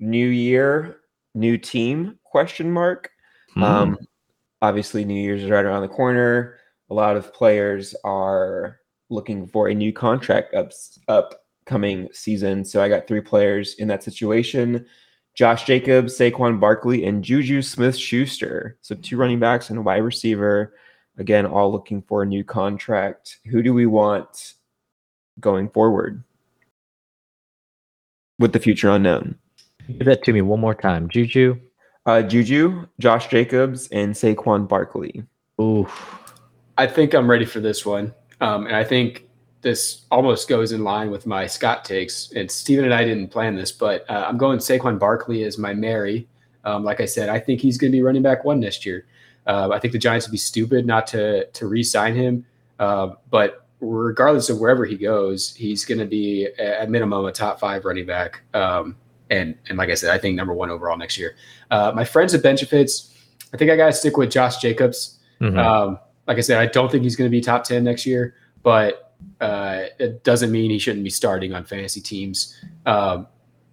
[0.00, 0.96] new year,
[1.36, 3.08] new team question mark.
[3.50, 3.62] Hmm.
[3.62, 3.98] Um,
[4.64, 6.56] obviously, New Year's is right around the corner.
[6.90, 10.72] A lot of players are looking for a new contract up
[11.08, 12.64] upcoming season.
[12.64, 14.86] So I got three players in that situation.
[15.34, 18.78] Josh Jacobs, Saquon Barkley, and Juju Smith Schuster.
[18.82, 20.74] So two running backs and a wide receiver.
[21.18, 23.38] Again, all looking for a new contract.
[23.46, 24.54] Who do we want
[25.40, 26.22] going forward
[28.38, 29.36] with the future unknown?
[29.86, 31.08] Give that to me one more time.
[31.08, 31.60] Juju.
[32.06, 35.24] Uh, Juju, Josh Jacobs, and Saquon Barkley.
[35.60, 35.88] Ooh.
[36.76, 38.12] I think I'm ready for this one.
[38.40, 39.26] Um, and I think
[39.62, 42.30] this almost goes in line with my Scott takes.
[42.32, 45.72] And Steven and I didn't plan this, but uh, I'm going Saquon Barkley as my
[45.72, 46.28] Mary.
[46.64, 49.06] Um, like I said, I think he's going to be running back one next year.
[49.46, 52.46] Uh, I think the Giants would be stupid not to to re-sign him.
[52.78, 57.60] Uh, but regardless of wherever he goes, he's going to be at minimum a top
[57.60, 58.42] five running back.
[58.54, 58.96] Um,
[59.30, 61.36] and and like I said, I think number one overall next year.
[61.70, 63.14] Uh, my friends at Benefits,
[63.52, 65.18] I think I got to stick with Josh Jacobs.
[65.40, 65.58] Mm-hmm.
[65.58, 68.34] Um, like I said, I don't think he's going to be top ten next year,
[68.62, 72.58] but uh, it doesn't mean he shouldn't be starting on fantasy teams.
[72.86, 73.26] Um,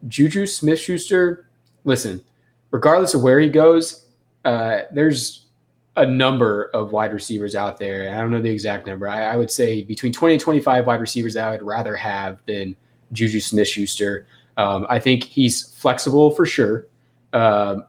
[0.08, 1.48] Juju Smith Schuster,
[1.84, 2.24] listen,
[2.72, 4.06] regardless of where he goes,
[4.46, 5.46] uh, there's
[5.98, 8.14] a number of wide receivers out there.
[8.14, 9.08] I don't know the exact number.
[9.08, 12.76] I, I, would say between 20 and 25 wide receivers I would rather have than
[13.12, 14.26] Juju Smith Schuster.
[14.62, 16.88] Um, I think he's flexible for sure.
[17.34, 17.86] Um,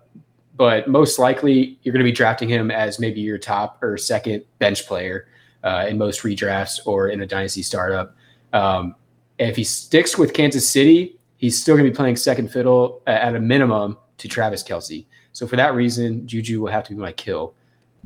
[0.57, 4.45] but most likely you're going to be drafting him as maybe your top or second
[4.59, 5.29] bench player
[5.65, 8.17] uh, in most redrafts or in a dynasty startup.
[8.53, 8.95] Um,
[9.39, 13.35] if he sticks with Kansas City, he's still going to be playing second fiddle at
[13.35, 15.05] a minimum to Travis Kelce.
[15.33, 17.55] So for that reason, Juju will have to be my kill.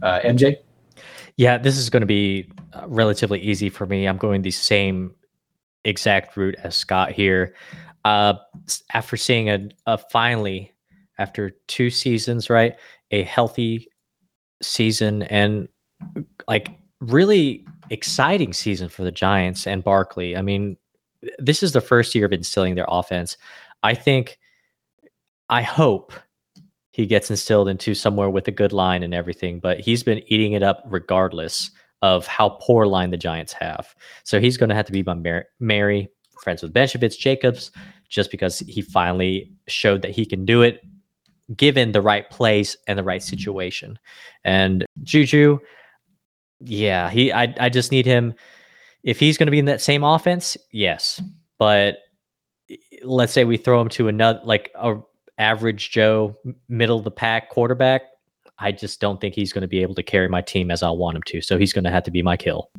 [0.02, 0.56] Uh, MJ?
[1.36, 4.06] Yeah, this is going to be uh, relatively easy for me.
[4.06, 5.14] I'm going the same
[5.84, 7.54] exact route as Scott here.
[8.06, 8.38] Uh,
[8.94, 10.72] after seeing a, a finally,
[11.18, 12.76] after two seasons, right,
[13.10, 13.88] a healthy
[14.62, 15.68] season and
[16.46, 16.68] like
[17.00, 20.36] really exciting season for the Giants and Barkley.
[20.36, 20.76] I mean,
[21.40, 23.36] this is the first year of instilling their offense.
[23.82, 24.38] I think,
[25.48, 26.12] I hope
[26.92, 30.52] he gets instilled into somewhere with a good line and everything, but he's been eating
[30.52, 33.96] it up regardless of how poor line the Giants have.
[34.22, 36.08] So he's going to have to be my Mary, Mary
[36.40, 37.72] friends with Benchovitz, Jacobs,
[38.08, 40.80] just because he finally showed that he can do it
[41.56, 43.98] given the right place and the right situation.
[44.44, 45.58] And Juju,
[46.60, 48.34] yeah, he I I just need him
[49.02, 51.22] if he's going to be in that same offense, yes.
[51.58, 51.98] But
[53.02, 54.96] let's say we throw him to another like a
[55.38, 56.36] average Joe,
[56.68, 58.02] middle of the pack quarterback,
[58.58, 60.90] I just don't think he's going to be able to carry my team as I
[60.90, 61.40] want him to.
[61.40, 62.70] So he's going to have to be my kill.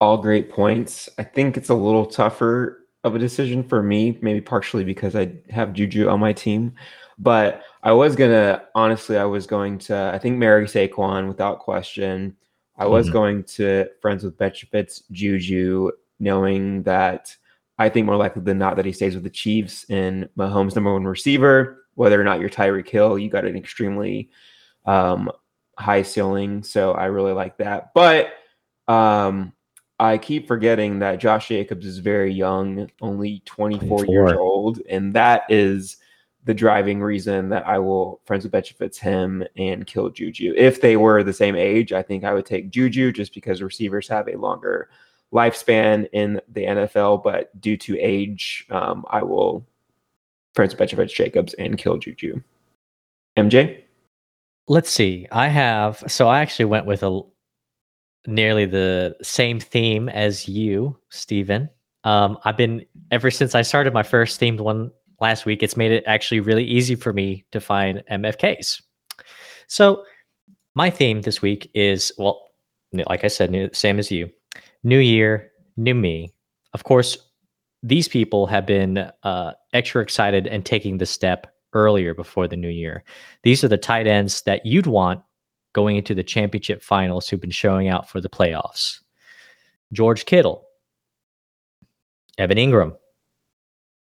[0.00, 1.08] All great points.
[1.18, 5.32] I think it's a little tougher of a decision for me, maybe partially because I
[5.50, 6.74] have Juju on my team.
[7.18, 11.60] But I was going to, honestly, I was going to, I think Mary Saquon without
[11.60, 12.36] question.
[12.76, 13.12] I was mm-hmm.
[13.12, 17.36] going to friends with Betchfitz Juju, knowing that
[17.78, 20.92] I think more likely than not that he stays with the Chiefs and Mahomes' number
[20.92, 24.30] one receiver whether or not you're Tyreek Hill, you got an extremely
[24.86, 25.32] um,
[25.76, 26.62] high ceiling.
[26.62, 27.92] So I really like that.
[27.92, 28.28] But
[28.86, 29.52] um,
[30.00, 34.06] I keep forgetting that Josh Jacobs is very young, only 24, 24.
[34.06, 34.80] years old.
[34.88, 35.96] And that is
[36.44, 40.54] the driving reason that I will friends with bet fits him and kill Juju.
[40.56, 44.08] If they were the same age, I think I would take Juju just because receivers
[44.08, 44.88] have a longer
[45.32, 47.22] lifespan in the NFL.
[47.24, 49.66] But due to age, um, I will
[50.54, 52.40] Prince Petrovich Jacobs and Kill Juju.
[53.36, 53.82] MJ?
[54.68, 55.26] Let's see.
[55.32, 57.20] I have so I actually went with a
[58.28, 61.68] nearly the same theme as you, Stephen.
[62.04, 65.90] Um, I've been ever since I started my first themed one last week, it's made
[65.90, 68.82] it actually really easy for me to find MFKs.
[69.66, 70.04] So
[70.74, 72.40] my theme this week is well,
[72.92, 74.30] like I said, new, same as you.
[74.84, 76.32] New year, new me.
[76.74, 77.16] Of course,
[77.82, 82.68] these people have been uh, extra excited and taking the step earlier before the new
[82.68, 83.04] year.
[83.42, 85.22] These are the tight ends that you'd want
[85.78, 88.98] going into the championship finals who've been showing out for the playoffs.
[89.92, 90.66] George Kittle,
[92.36, 92.96] Evan Engram,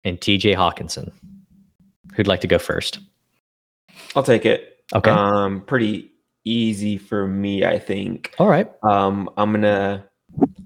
[0.05, 1.11] and TJ Hockenson.
[2.15, 3.01] Who'd like to go first?
[4.15, 4.85] I'll take it.
[4.95, 5.11] Okay.
[5.11, 6.13] Um, pretty
[6.45, 8.37] easy for me, I think.
[8.39, 8.71] All right.
[8.85, 10.07] Um, I'm gonna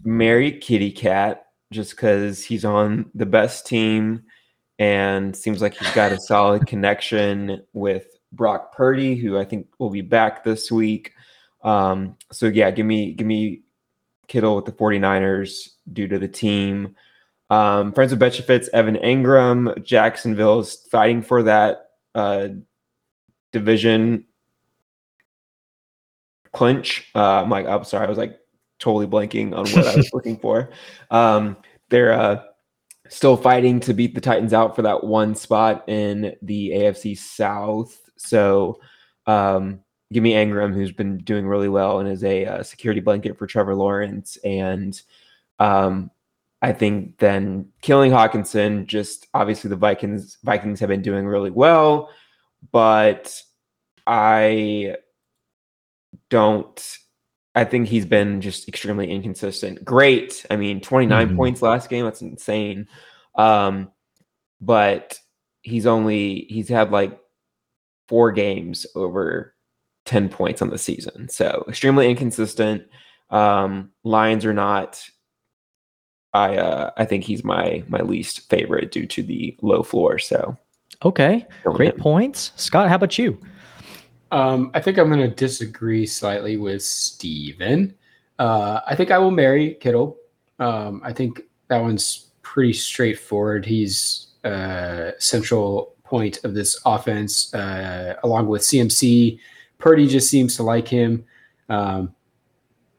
[0.05, 4.25] marry Kitty Cat just because he's on the best team
[4.79, 9.91] and seems like he's got a solid connection with Brock Purdy, who I think will
[9.91, 11.13] be back this week.
[11.63, 13.63] Um, so yeah, give me give me
[14.29, 16.97] Kittle with the 49ers due to the team.
[17.51, 22.49] Um, friends with Betcha Fits, Evan Engram, Jacksonville's fighting for that uh,
[23.53, 24.25] division
[26.53, 27.11] clinch.
[27.15, 28.39] Uh, I'm like, I'm sorry, I was like
[28.79, 30.71] totally blanking on what I was looking for.
[31.11, 31.57] Um,
[31.91, 32.43] they're uh,
[33.09, 38.02] still fighting to beat the Titans out for that one spot in the AFC South.
[38.27, 38.81] So,
[39.27, 39.81] um,
[40.13, 43.47] give me Engram, who's been doing really well and is a uh, security blanket for
[43.47, 44.37] Trevor Lawrence.
[44.45, 45.01] And
[45.59, 46.11] um,
[46.61, 52.11] I think then killing Hockenson, just obviously the Vikings Vikings have been doing really well,
[52.71, 53.43] but
[54.07, 54.97] I
[56.29, 56.99] don't
[57.55, 59.85] I think he's been just extremely inconsistent.
[59.85, 60.47] Great.
[60.51, 61.37] I mean, 29 mm-hmm.
[61.37, 62.05] points last game.
[62.05, 62.89] That's insane.
[63.35, 63.91] Um,
[64.61, 65.19] but
[65.63, 67.19] he's only he's had like
[68.13, 69.55] four games over
[70.05, 71.31] 10 points on the season.
[71.31, 72.83] So extremely inconsistent.
[73.31, 75.03] Um, Lions are not
[76.35, 80.19] I uh I think he's my my least favorite due to the low floor.
[80.19, 80.59] So
[81.03, 81.47] okay.
[81.65, 82.01] Great him.
[82.01, 82.53] points.
[82.57, 83.39] Scott, how about you?
[84.31, 87.95] Um, I think I'm going to disagree slightly with Steven.
[88.39, 90.19] Uh, I think I will marry Kittle.
[90.59, 93.65] Um, I think that one's pretty straightforward.
[93.65, 99.39] He's a uh, central point of this offense, uh, along with CMC.
[99.79, 101.25] Purdy just seems to like him.
[101.71, 102.15] Um,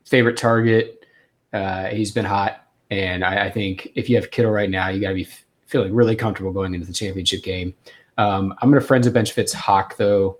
[0.03, 1.05] favorite target.
[1.53, 4.99] Uh, he's been hot, and I, I, think if you have Kittle right now, you
[4.99, 7.76] got to be f- feeling really comfortable going into the championship game.
[8.18, 10.39] Um, I'm going to friends of bench Fitz Hawk though.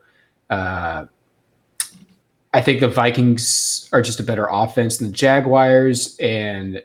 [0.49, 1.05] Uh,
[2.55, 6.17] I think the Vikings are just a better offense than the Jaguars.
[6.17, 6.84] And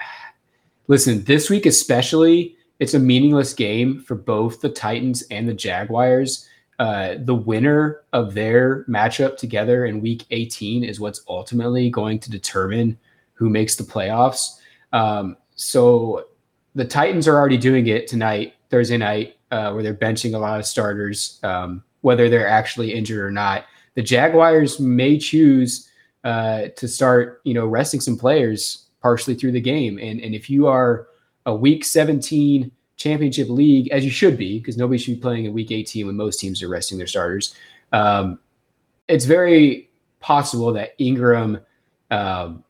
[0.86, 6.48] listen, this week especially, it's a meaningless game for both the Titans and the Jaguars.
[6.78, 12.30] Uh, the winner of their matchup together in week 18 is what's ultimately going to
[12.30, 12.96] determine
[13.34, 14.60] who makes the playoffs.
[14.92, 16.26] Um, so
[16.74, 20.60] the Titans are already doing it tonight, Thursday night, uh, where they're benching a lot
[20.60, 21.40] of starters.
[21.42, 23.64] Um, whether they're actually injured or not.
[23.94, 25.90] The Jaguars may choose
[26.24, 29.98] uh, to start, you know, resting some players partially through the game.
[29.98, 31.08] And and if you are
[31.48, 35.52] a Week 17 championship league, as you should be, because nobody should be playing in
[35.52, 37.54] Week 18 when most teams are resting their starters.
[37.92, 38.38] Um,
[39.08, 39.90] it's very
[40.20, 41.60] possible that Engram
[42.10, 42.62] um,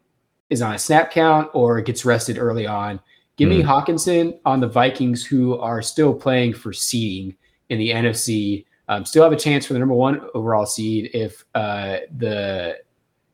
[0.51, 3.01] is on a snap count or gets rested early on.
[3.37, 3.59] Give mm.
[3.59, 7.37] me Hockenson on the Vikings, who are still playing for seeding
[7.69, 11.45] in the NFC um, still have a chance for the number one overall seed if
[11.55, 12.79] uh, the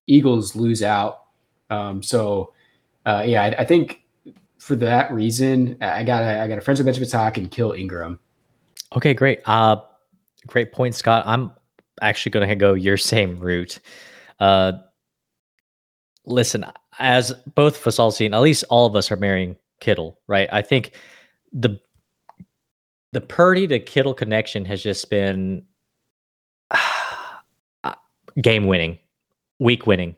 [0.06, 1.22] Eagles lose out.
[1.70, 2.52] Um, so,
[3.06, 4.02] uh, yeah, I, I, think
[4.64, 8.18] for that reason, I got I got a friends with Benjamin talk and kill Engram.
[8.96, 9.40] Okay, great.
[9.44, 9.76] Uh,
[10.46, 11.22] great point, Scott.
[11.26, 11.52] I'm
[12.00, 13.78] actually going to go your same route.
[14.40, 14.72] Uh,
[16.24, 16.64] listen,
[16.98, 20.48] as both of us all seen, at least all of us are marrying Kittle, right?
[20.50, 20.92] I think
[21.52, 21.78] the
[23.12, 25.62] the Purdy to Kittle connection has just been
[26.70, 27.92] uh,
[28.40, 28.98] game winning,
[29.58, 30.16] week winning,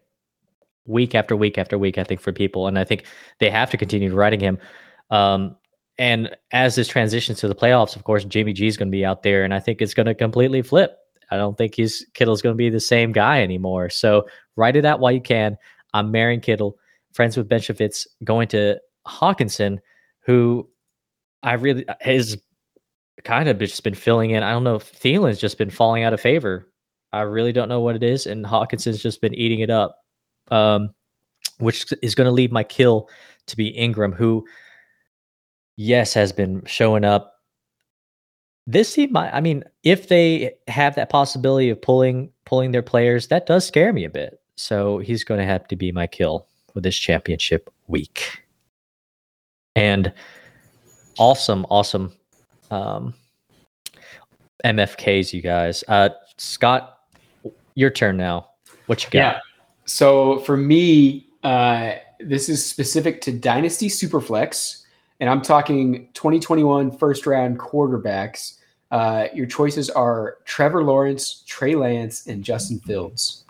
[0.86, 1.98] week after week after week.
[1.98, 3.04] I think for people, and I think
[3.38, 4.58] they have to continue writing him.
[5.10, 5.56] Um,
[5.98, 9.04] and as this transitions to the playoffs, of course, Jimmy G is going to be
[9.04, 10.98] out there, and I think it's going to completely flip.
[11.30, 13.90] I don't think he's Kittle's going to be the same guy anymore.
[13.90, 14.26] So
[14.56, 15.56] write it out while you can.
[15.94, 16.78] I'm marrying Kittle,
[17.12, 19.78] friends with Ben Shafitz, going to Hockenson,
[20.20, 20.68] who
[21.42, 22.38] I really his
[23.24, 24.42] kind of just been filling in.
[24.42, 26.70] I don't know if Thielen's just been falling out of favor.
[27.12, 29.96] I really don't know what it is, and Hockenson's just been eating it up,
[30.50, 30.90] um,
[31.58, 33.08] which is going to leave my kill
[33.46, 34.44] to be Engram, who,
[35.76, 37.34] yes, has been showing up.
[38.66, 43.46] This team, I mean, if they have that possibility of pulling pulling their players, that
[43.46, 44.40] does scare me a bit.
[44.56, 48.42] So he's going to have to be my kill for this championship week.
[49.76, 50.12] And
[51.18, 52.12] awesome, awesome
[52.70, 53.14] um,
[54.64, 55.84] MFKs, you guys.
[55.86, 56.98] Uh, Scott,
[57.74, 58.48] your turn now.
[58.86, 59.18] What you got?
[59.18, 59.40] Yeah.
[59.86, 64.82] So for me, uh, this is specific to Dynasty Superflex,
[65.20, 68.58] and I'm talking 2021 first round quarterbacks.
[68.90, 73.44] Uh, your choices are Trevor Lawrence, Trey Lance, and Justin Fields.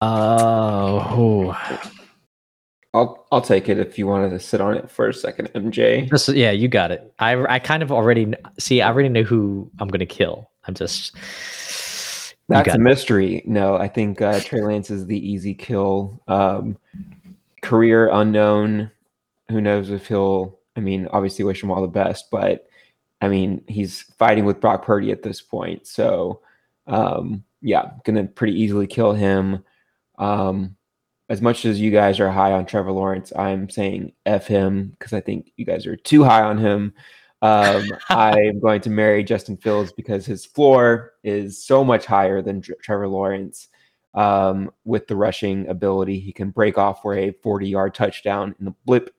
[0.00, 1.56] Oh,
[2.92, 6.10] I'll I'll take it if you wanted to sit on it for a second, MJ.
[6.10, 7.12] Just, yeah, you got it.
[7.20, 8.82] I I kind of already see.
[8.82, 10.50] I already know who I'm going to kill.
[10.66, 11.16] I'm just.
[12.48, 13.42] That's a mystery.
[13.46, 16.20] No, I think uh, Trey Lance is the easy kill.
[16.28, 16.76] Um,
[17.62, 18.90] career unknown.
[19.50, 20.58] Who knows if he'll?
[20.76, 22.68] I mean, obviously, wish him all the best, but
[23.20, 25.86] I mean, he's fighting with Brock Purdy at this point.
[25.86, 26.40] So,
[26.86, 29.64] um, yeah, gonna pretty easily kill him.
[30.18, 30.76] Um,
[31.28, 35.12] as much as you guys are high on Trevor Lawrence, I'm saying F him because
[35.12, 36.92] I think you guys are too high on him.
[37.42, 42.62] Um, I'm going to marry Justin Fields because his floor is so much higher than
[42.82, 43.68] Trevor Lawrence.
[44.14, 46.18] um, with the rushing ability.
[46.18, 49.14] He can break off for a 40 yard touchdown in the blip.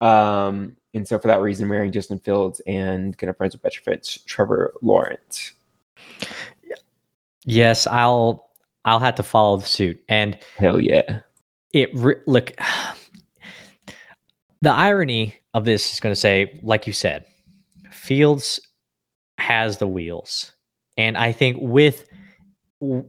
[0.00, 4.18] Um, and so for that reason, marrying Justin Fields and kind of friends with Fits,
[4.26, 5.52] Trevor Lawrence.
[7.44, 8.50] Yes, I'll
[8.84, 10.02] I'll have to follow the suit.
[10.08, 11.20] And hell yeah,
[11.72, 12.52] it re- look.
[14.62, 17.24] The irony of this is going to say, like you said,
[18.10, 18.58] Fields
[19.38, 20.50] has the wheels,
[20.96, 22.08] and I think with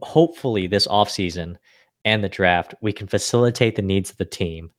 [0.03, 1.55] hopefully this offseason
[2.05, 4.69] and the draft, we can facilitate the needs of the team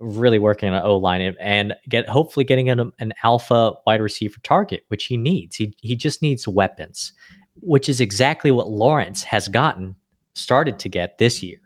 [0.00, 4.84] really working on O line and get hopefully getting an, an alpha wide receiver target,
[4.88, 5.56] which he needs.
[5.56, 7.14] He he just needs weapons,
[7.54, 9.96] which is exactly what Lawrence has gotten
[10.34, 11.56] started to get this year.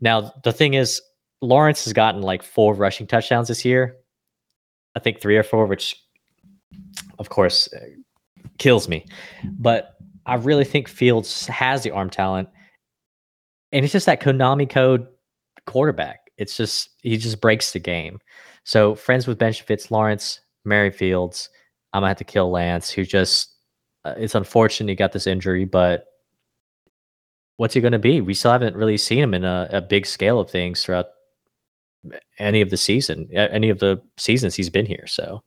[0.00, 1.02] Now the thing is,
[1.40, 3.96] Lawrence has gotten like four rushing touchdowns this year.
[4.94, 5.96] I think three or four, which
[7.18, 7.80] of course uh,
[8.58, 9.06] kills me.
[9.58, 9.96] But
[10.26, 12.48] I really think Fields has the arm talent.
[13.72, 15.06] And it's just that Konami code
[15.66, 16.30] quarterback.
[16.36, 18.18] It's just he just breaks the game.
[18.64, 21.48] So friends with bench fits Lawrence, Mary Fields.
[21.92, 23.54] I'm gonna have to kill Lance, who just
[24.04, 26.06] uh, it's unfortunate he got this injury, but
[27.56, 28.20] what's he gonna be?
[28.20, 31.06] We still haven't really seen him in a, a big scale of things throughout
[32.38, 35.06] any of the season, any of the seasons he's been here.
[35.06, 35.42] So,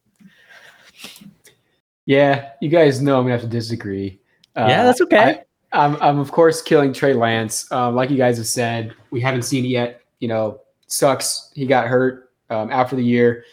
[2.05, 4.19] yeah, you guys know I'm gonna have to disagree.
[4.55, 5.43] Uh, yeah, that's okay.
[5.71, 7.71] I, am I'm, I'm of course killing Trey Lance.
[7.71, 10.01] Um, like you guys have said, we haven't seen it yet.
[10.19, 11.51] You know, sucks.
[11.53, 13.43] He got hurt um, after the year.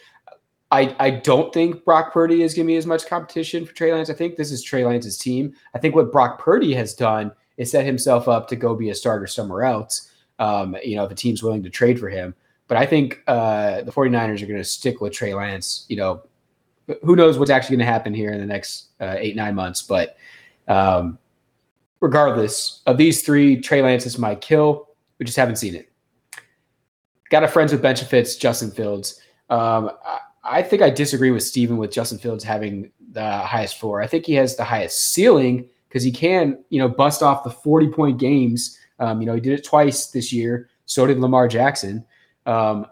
[0.73, 3.93] I, I don't think Brock Purdy is going to be as much competition for Trey
[3.93, 4.09] Lance.
[4.09, 5.53] I think this is Trey Lance's team.
[5.75, 8.95] I think what Brock Purdy has done is set himself up to go be a
[8.95, 10.11] starter somewhere else.
[10.39, 12.33] Um, you know, if a team's willing to trade for him.
[12.67, 15.85] But I think uh, the 49ers are going to stick with Trey Lance.
[15.89, 16.23] You know,
[17.03, 19.81] who knows what's actually going to happen here in the next uh, eight, nine months.
[19.81, 20.17] But
[20.67, 21.17] um,
[21.99, 24.89] regardless of these three, Trey Lance is my kill.
[25.17, 25.91] We just haven't seen it.
[27.29, 29.21] Got a friends with benefits, Justin Fields.
[29.49, 34.01] Um, I, I think I disagree with Steven with Justin Fields having the highest floor.
[34.01, 37.49] I think he has the highest ceiling because he can, you know, bust off the
[37.49, 38.77] 40 point games.
[38.99, 40.69] Um, you know, he did it twice this year.
[40.85, 42.05] So did Lamar Jackson.
[42.45, 42.87] Um,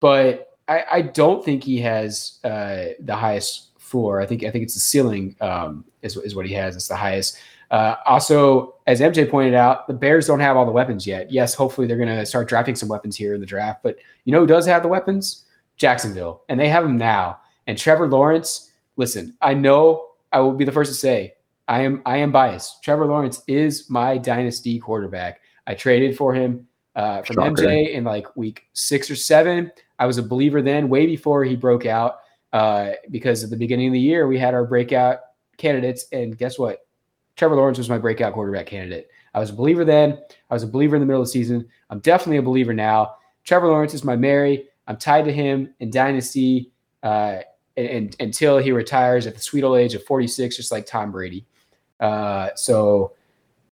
[0.00, 4.20] but I, I, don't think he has uh, the highest floor.
[4.20, 6.74] I think I think it's the ceiling um, is, is what he has.
[6.74, 7.38] It's the highest.
[7.70, 11.30] Uh, also, as MJ pointed out, the Bears don't have all the weapons yet.
[11.30, 13.82] Yes, hopefully they're going to start drafting some weapons here in the draft.
[13.82, 15.44] But you know who does have the weapons?
[15.76, 17.40] Jacksonville, and they have them now.
[17.66, 21.34] And Trevor Lawrence, listen, I know I will be the first to say
[21.68, 22.82] I am I am biased.
[22.82, 25.40] Trevor Lawrence is my dynasty quarterback.
[25.66, 27.62] I traded for him uh, from Shocker.
[27.62, 29.72] MJ in like week six or seven.
[29.98, 32.18] I was a believer then, way before he broke out.
[32.52, 35.18] Uh, because at the beginning of the year we had our breakout
[35.56, 36.86] candidates, and guess what?
[37.36, 39.08] Trevor Lawrence was my breakout quarterback candidate.
[39.34, 40.20] I was a believer then.
[40.50, 41.68] I was a believer in the middle of the season.
[41.90, 43.16] I'm definitely a believer now.
[43.42, 44.68] Trevor Lawrence is my Mary.
[44.86, 46.70] I'm tied to him in Dynasty
[47.02, 47.40] uh,
[47.76, 51.10] and, and, until he retires at the sweet old age of 46, just like Tom
[51.10, 51.44] Brady.
[51.98, 53.14] Uh, so,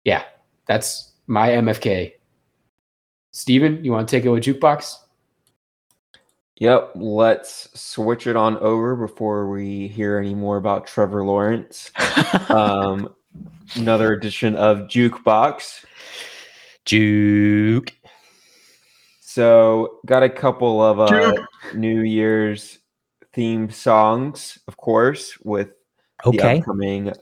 [0.05, 0.23] yeah,
[0.67, 2.13] that's my MFK.
[3.33, 4.99] Steven, you want to take it with Jukebox?
[6.61, 11.93] Yep, let's switch it on over before we hear any more about Trevor Lawrence.
[12.49, 13.15] um,
[13.77, 15.85] another edition of Jukebox.
[16.85, 17.93] Juke.
[19.21, 21.35] So, got a couple of uh,
[21.75, 22.81] New Year's
[23.33, 25.69] themed songs, of course, with
[26.27, 26.39] okay.
[26.39, 27.13] the upcoming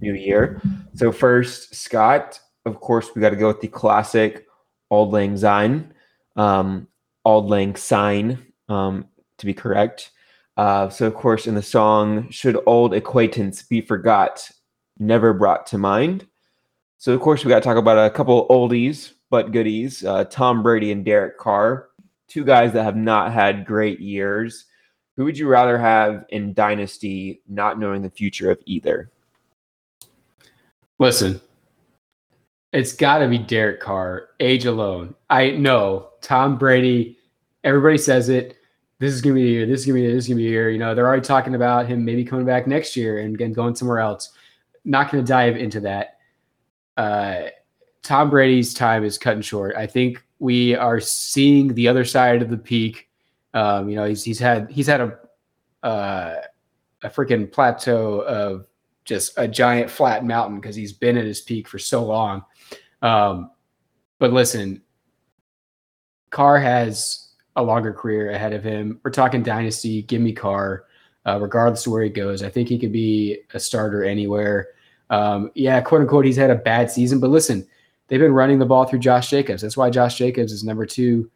[0.00, 0.60] new year.
[0.94, 4.46] So, first, Scott, of course, we got to go with the classic
[4.90, 5.94] Auld Lang Syne,
[6.36, 6.86] um,
[7.24, 9.06] Auld Lang Syne, um,
[9.38, 10.10] to be correct.
[10.56, 14.48] Uh, so, of course, in the song, Should Old Acquaintance Be Forgot,
[14.98, 16.26] never brought to mind.
[16.98, 20.04] So, of course, we got to talk about a couple oldies but goodies.
[20.04, 21.88] Uh, Tom Brady and Derek Carr,
[22.28, 24.66] two guys that have not had great years.
[25.16, 29.10] Who would you rather have in Dynasty, not knowing the future of either?
[31.00, 31.40] Listen,
[32.72, 35.16] it's got to be Derek Carr, age alone.
[35.28, 37.18] I know Tom Brady,
[37.64, 38.56] everybody says it.
[39.00, 39.66] This is to be a year.
[39.66, 40.70] This is to be This is to be a year.
[40.70, 43.74] You know, they're already talking about him maybe coming back next year and again going
[43.74, 44.30] somewhere else
[44.84, 46.18] not to dive into that.
[46.96, 47.48] Uh,
[48.02, 49.74] Tom Brady's time is cutting short.
[49.76, 53.08] I think we are seeing the other side of the peak.
[53.54, 55.18] Um, you know, he's he's had he's had a
[55.82, 56.36] uh,
[57.02, 58.66] a freaking plateau of
[59.04, 62.44] just a giant flat mountain because he's been at his peak for so long.
[63.02, 63.50] Um,
[64.18, 64.82] but listen,
[66.30, 67.23] Carr has
[67.56, 69.00] a longer career ahead of him.
[69.02, 70.02] We're talking dynasty.
[70.02, 70.84] Give me Carr,
[71.26, 72.42] uh, regardless of where he goes.
[72.42, 74.68] I think he could be a starter anywhere.
[75.10, 77.66] Um, yeah, quote unquote, he's had a bad season, but listen,
[78.08, 79.62] they've been running the ball through Josh Jacobs.
[79.62, 81.30] That's why Josh Jacobs is number two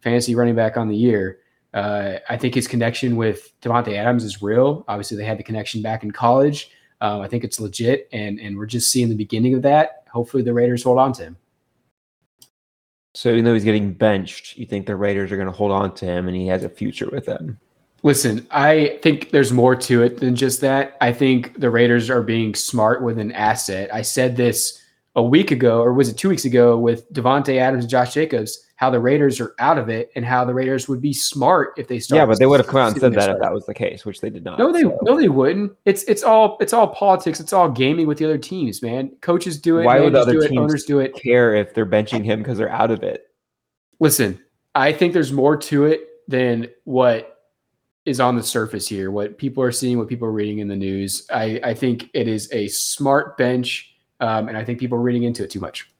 [0.00, 1.38] fantasy running back on the year.
[1.74, 4.84] Uh, I think his connection with Davante Adams is real.
[4.88, 6.70] Obviously, they had the connection back in college.
[7.00, 10.04] Uh, I think it's legit, and and we're just seeing the beginning of that.
[10.12, 11.36] Hopefully, the Raiders hold on to him.
[13.14, 15.94] So even though he's getting benched, you think the Raiders are going to hold on
[15.96, 17.58] to him and he has a future with them?
[18.02, 20.96] Listen, I think there's more to it than just that.
[21.00, 23.94] I think the Raiders are being smart with an asset.
[23.94, 24.82] I said this
[25.14, 28.66] a week ago, or was it two weeks ago, with Davante Adams and Josh Jacobs,
[28.82, 31.86] how the Raiders are out of it and how the Raiders would be smart if
[31.86, 32.16] they start.
[32.16, 34.04] Yeah, but they would have come out and said that if that was the case,
[34.04, 34.58] which they did not.
[34.58, 34.98] No, they so.
[35.02, 35.70] no, they wouldn't.
[35.84, 37.38] It's it's all it's all politics.
[37.38, 39.12] It's all gaming with the other teams, man.
[39.20, 39.84] Coaches do it.
[39.84, 41.14] Why would other do it, teams owners do it?
[41.14, 43.28] Care if they're benching him because they're out of it?
[44.00, 44.42] Listen,
[44.74, 47.38] I think there's more to it than what
[48.04, 49.12] is on the surface here.
[49.12, 51.24] What people are seeing, what people are reading in the news.
[51.32, 55.24] I I think it is a smart bench um, and I think people are reading
[55.24, 55.91] into it too much.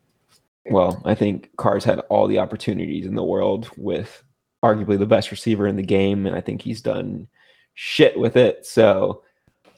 [0.67, 4.23] Well, I think Carr's had all the opportunities in the world with
[4.63, 7.27] arguably the best receiver in the game, and I think he's done
[7.75, 8.65] shit with it.
[8.65, 9.23] So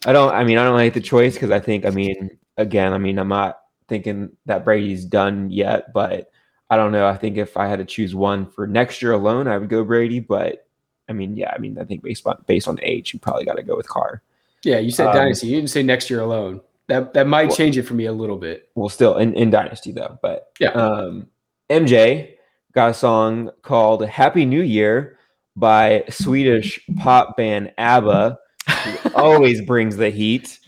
[0.05, 0.35] I don't.
[0.35, 1.87] I mean, I don't like the choice because I think.
[1.87, 6.31] I mean, again, I mean, I'm not thinking that Brady's done yet, but
[6.69, 7.07] I don't know.
[7.07, 9.85] I think if I had to choose one for next year alone, I would go
[9.85, 10.21] Brady.
[10.21, 10.67] But
[11.09, 13.57] I mean, yeah, I mean, I think based on based on age, you probably got
[13.57, 14.23] to go with Carr.
[14.63, 15.49] Yeah, you said um, dynasty.
[15.49, 16.61] You didn't say next year alone.
[16.89, 18.69] That that might well, change it for me a little bit.
[18.75, 20.71] Well, still in, in Dynasty though, but yeah.
[20.71, 21.29] Um,
[21.71, 22.35] MJ
[22.73, 25.19] got a song called "Happy New Year"
[25.57, 28.39] by Swedish pop band ABBA,
[29.15, 30.59] always brings the heat.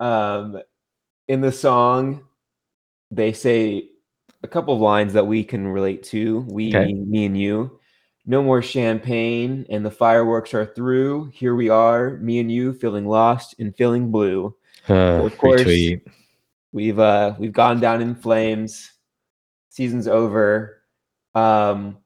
[0.00, 0.60] Um,
[1.28, 2.24] in the song,
[3.10, 3.88] they say
[4.42, 6.40] a couple of lines that we can relate to.
[6.50, 6.92] We, okay.
[6.92, 7.80] me, and you.
[8.26, 11.30] No more champagne, and the fireworks are through.
[11.34, 14.54] Here we are, me and you, feeling lost and feeling blue.
[14.88, 16.02] Uh, of course, retweet.
[16.72, 18.92] we've uh, we've gone down in flames.
[19.70, 20.82] Season's over.
[21.34, 21.98] Um,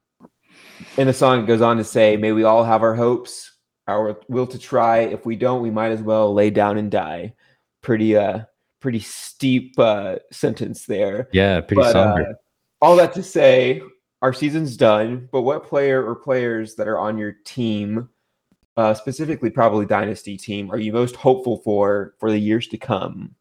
[0.96, 3.52] in the song, it goes on to say, "May we all have our hopes,
[3.86, 4.98] our will to try.
[5.00, 7.34] If we don't, we might as well lay down and die."
[7.82, 8.42] Pretty uh,
[8.80, 11.28] pretty steep uh, sentence there.
[11.32, 12.22] Yeah, pretty but, somber.
[12.22, 12.32] Uh,
[12.80, 13.82] all that to say,
[14.22, 15.28] our season's done.
[15.32, 18.08] But what player or players that are on your team
[18.78, 23.34] uh, specifically probably dynasty team are you most hopeful for for the years to come?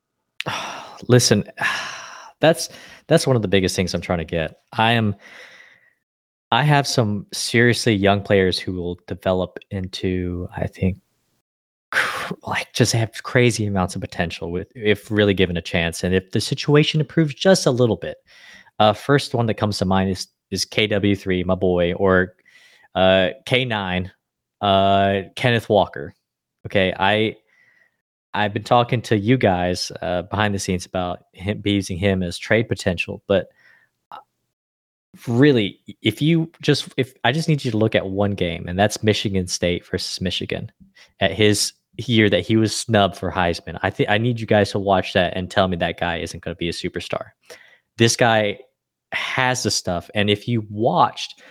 [1.08, 1.50] Listen,
[2.40, 2.70] that's
[3.06, 4.60] that's one of the biggest things I'm trying to get.
[4.74, 5.16] I am
[6.52, 10.98] I have some seriously young players who will develop into I think
[12.42, 16.32] like just have crazy amounts of potential with if really given a chance and if
[16.32, 18.18] the situation improves just a little bit.
[18.80, 22.34] Uh, first one that comes to mind is is KW3, my boy, or
[22.96, 24.10] uh, K9
[24.62, 26.14] uh, Kenneth Walker.
[26.66, 27.36] Okay, I
[28.34, 32.38] I've been talking to you guys uh, behind the scenes about him using him as
[32.38, 33.48] trade potential, but
[34.12, 34.18] uh,
[35.28, 38.78] really, if you just if I just need you to look at one game, and
[38.78, 40.72] that's Michigan State versus Michigan
[41.20, 43.80] at his year that he was snubbed for Heisman.
[43.82, 46.44] I think I need you guys to watch that and tell me that guy isn't
[46.44, 47.30] going to be a superstar.
[47.98, 48.60] This guy
[49.14, 51.42] has the stuff, and if you watched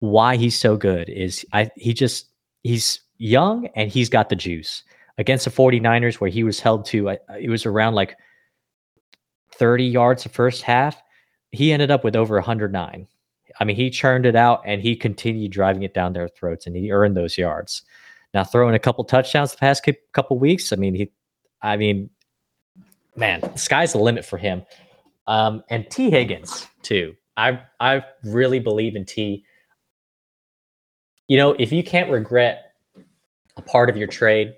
[0.00, 2.28] why he's so good is I he just
[2.68, 4.82] he's young and he's got the juice.
[5.16, 7.08] Against the 49ers, where he was held to,
[7.40, 8.16] it was around like
[9.54, 11.02] 30 yards the first half.
[11.50, 13.08] He ended up with over 109.
[13.58, 16.76] I mean, he churned it out and he continued driving it down their throats and
[16.76, 17.82] he earned those yards.
[18.34, 21.10] Now, throwing a couple touchdowns the past couple weeks, I mean, he,
[21.62, 22.10] I mean,
[23.16, 24.62] man, the sky's the limit for him.
[25.26, 27.16] Um, and Tee Higgins too.
[27.36, 29.44] I I really believe in T
[31.28, 32.72] you know, if you can't regret
[33.56, 34.54] a part of your trade,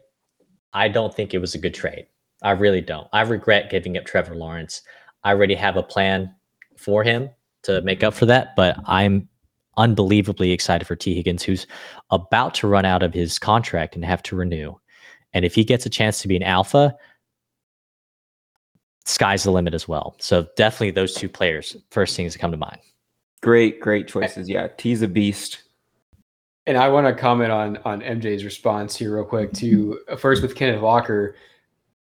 [0.73, 2.07] I don't think it was a good trade.
[2.43, 3.09] I really don't.
[3.13, 4.83] I regret giving up Trevor Lawrence.
[5.25, 6.35] I already have a plan
[6.79, 7.29] for him
[7.65, 9.29] to make up for that, but I'm
[9.77, 11.67] unbelievably excited for Tee Higgins, who's
[12.11, 14.75] about to run out of his contract and have to renew.
[15.33, 16.95] And if he gets a chance to be an alpha,
[19.05, 20.17] sky's the limit as well.
[20.21, 22.81] So definitely those two players, first things that come to mind.
[23.43, 24.49] Great, great choices.
[24.49, 25.63] Yeah, T's a beast.
[26.67, 30.43] And I want to comment on on MJ's response here real quick to uh, first
[30.43, 31.37] with Kenneth Walker.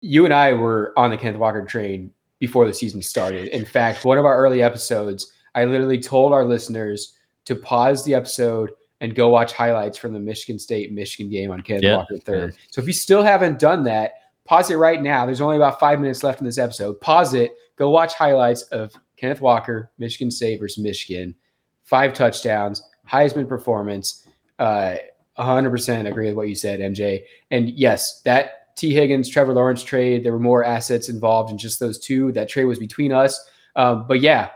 [0.01, 3.49] You and I were on the Kenneth Walker train before the season started.
[3.49, 7.15] In fact, one of our early episodes, I literally told our listeners
[7.47, 11.61] to pause the episode and go watch highlights from the Michigan State Michigan game on
[11.61, 11.97] Kenneth yeah.
[11.97, 12.57] Walker third.
[12.71, 14.13] So if you still haven't done that,
[14.45, 15.27] pause it right now.
[15.27, 17.01] There's only about five minutes left in this episode.
[17.01, 21.35] Pause it, go watch highlights of Kenneth Walker, Michigan State versus Michigan,
[21.85, 24.26] five touchdowns, Heisman performance
[24.59, 24.97] uh,
[25.39, 27.25] 100% agree with what you said, MJ.
[27.51, 31.81] And yes, that Tee Higgins, Trevor Lawrence trade, there were more assets involved in just
[31.81, 32.33] those two.
[32.33, 33.49] That trade was between us.
[33.75, 34.51] Um, but yeah,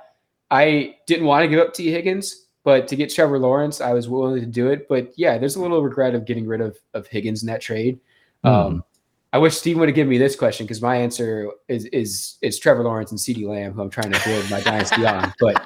[0.51, 4.09] I didn't want to give up Tee Higgins, but to get Trevor Lawrence, I was
[4.09, 4.89] willing to do it.
[4.89, 8.01] But yeah, there's a little regret of getting rid of of Higgins in that trade.
[8.45, 8.51] Mm.
[8.51, 8.85] Um,
[9.33, 12.59] I wish Steve would have given me this question because my answer is is is
[12.59, 15.33] Trevor Lawrence and CeeDee Lamb, who I'm trying to build my dynasty on.
[15.39, 15.65] But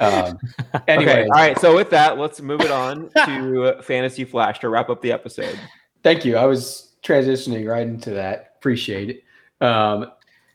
[0.00, 0.38] um,
[0.88, 1.58] anyway, Okay, all right.
[1.60, 5.58] So with that, let's move it on to Fantasy Flash to wrap up the episode.
[6.02, 6.36] Thank you.
[6.36, 8.54] I was transitioning right into that.
[8.58, 9.64] Appreciate it.
[9.64, 10.10] Um,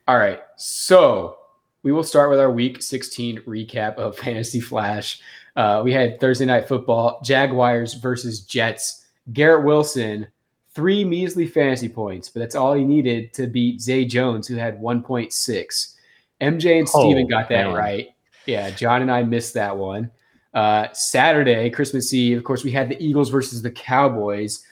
[0.08, 0.42] all right.
[0.58, 1.38] So
[1.84, 5.22] we will start with our week 16 recap of Fantasy Flash.
[5.56, 9.06] Uh, we had Thursday night football, Jaguars versus Jets.
[9.34, 10.28] Garrett Wilson,
[10.74, 14.80] three measly fantasy points, but that's all he needed to beat Zay Jones, who had
[14.80, 15.96] 1.6.
[16.42, 17.76] MJ and Steven Oh, got that man.
[17.76, 18.10] right.
[18.50, 20.12] Yeah, John and I missed that one.
[20.54, 24.64] Uh, Saturday, Christmas Eve, of course, we had the Eagles versus the Cowboys.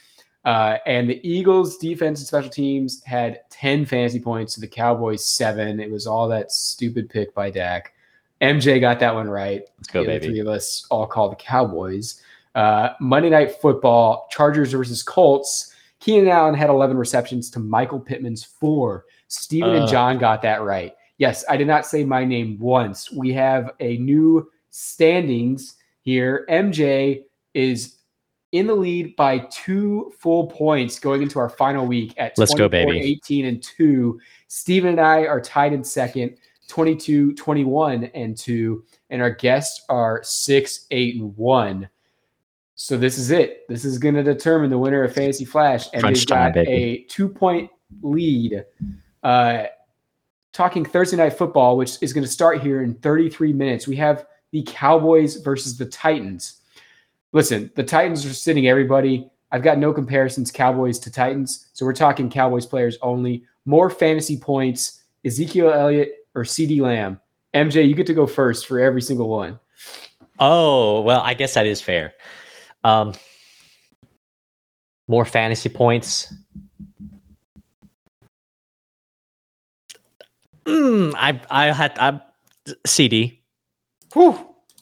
[0.45, 5.23] Uh, and the Eagles defense and special teams had 10 fantasy points to the Cowboys
[5.25, 5.79] seven.
[5.79, 7.93] It was all that stupid pick by Dak.
[8.41, 9.63] MJ got that one right.
[9.77, 10.27] Let's go, the baby.
[10.27, 12.21] three of us all call the Cowboys.
[12.55, 15.73] Uh, Monday Night Football, Chargers versus Colts.
[15.99, 19.05] Keenan Allen had 11 receptions to Michael Pittman's four.
[19.27, 19.87] Steven and Uh.
[19.87, 20.93] John got that right.
[21.17, 23.11] Yes, I did not say my name once.
[23.11, 26.45] We have a new standings here.
[26.49, 27.97] MJ is
[28.51, 32.67] in the lead by two full points going into our final week at Let's go,
[32.67, 33.05] 24, baby.
[33.05, 34.19] 18 and 2.
[34.47, 36.37] Steven and I are tied in second,
[36.67, 38.83] 22, 21 and 2.
[39.09, 41.89] And our guests are 6, 8, and 1.
[42.75, 43.67] So this is it.
[43.67, 45.87] This is going to determine the winner of Fantasy Flash.
[45.93, 47.71] And Crunch they've got a two point
[48.03, 48.63] lead.
[49.23, 49.63] Uh,
[50.57, 53.87] talking Thursday night football, which is going to start here in 33 minutes.
[53.87, 56.61] We have the Cowboys versus the Titans.
[57.31, 59.29] Listen, the Titans are sitting everybody.
[59.51, 61.67] I've got no comparisons, Cowboys to Titans.
[61.73, 63.43] So we're talking Cowboys players only.
[63.65, 67.21] More fantasy points, Ezekiel Elliott or CeeDee Lamb.
[67.53, 69.59] MJ, you get to go first for every single one.
[70.39, 72.15] Oh, well, I guess that is fair.
[72.83, 73.13] Um,
[75.07, 76.33] more fantasy points.
[80.67, 82.19] Mm, I I had I
[82.85, 83.39] CeeDee.
[84.13, 84.37] Whew.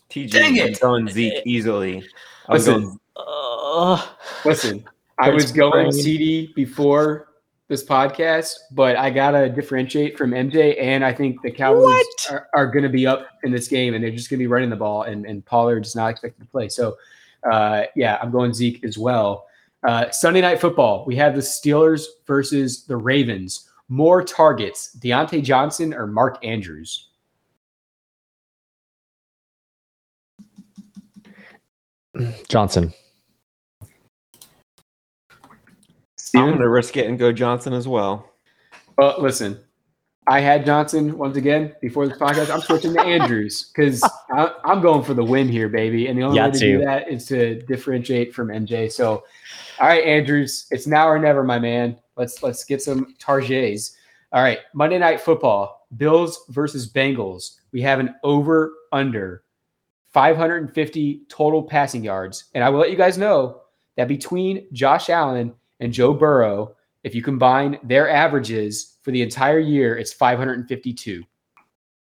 [0.10, 0.80] TG, Dang I'm it.
[0.80, 2.04] going Zeke easily.
[2.48, 4.06] I was Listen, going Uh,
[4.46, 4.86] Listen,
[5.20, 5.88] I was going.
[5.92, 7.28] CeeDee before
[7.68, 12.08] this podcast, but I gotta differentiate from MJ, and I think the Cowboys What?
[12.32, 14.48] are, are going to be up in this game, and they're just going to be
[14.48, 16.70] running the ball, and and Pollard's not expected to play.
[16.70, 16.96] So,
[17.52, 19.48] uh, yeah, I'm going Zeke as well.
[19.88, 23.70] Uh, Sunday night football, we have the Steelers versus the Ravens.
[23.88, 27.10] More targets, Diontae Johnson or Mark Andrews?
[32.48, 32.94] Johnson.
[36.36, 38.30] I'm going to risk it and go Johnson as well.
[38.98, 39.60] Well, listen,
[40.28, 42.52] I had Johnson once again before this podcast.
[42.54, 46.08] I'm switching to Andrews because I'm going for the win here, baby.
[46.08, 48.92] And the only Yeah, way to do that is to differentiate from MJ.
[48.92, 49.24] So,
[49.80, 51.98] all right, Andrews, it's now or never, my man.
[52.18, 53.96] Let's let's get some Tarjets.
[54.32, 57.60] All right, Monday Night Football: Bills versus Bengals.
[57.72, 59.44] We have an over under
[60.14, 63.62] 550 total passing yards, and I will let you guys know
[63.98, 69.60] that between Josh Allen and Joe Burrow, if you combine their averages for the entire
[69.60, 71.24] year, it's 552.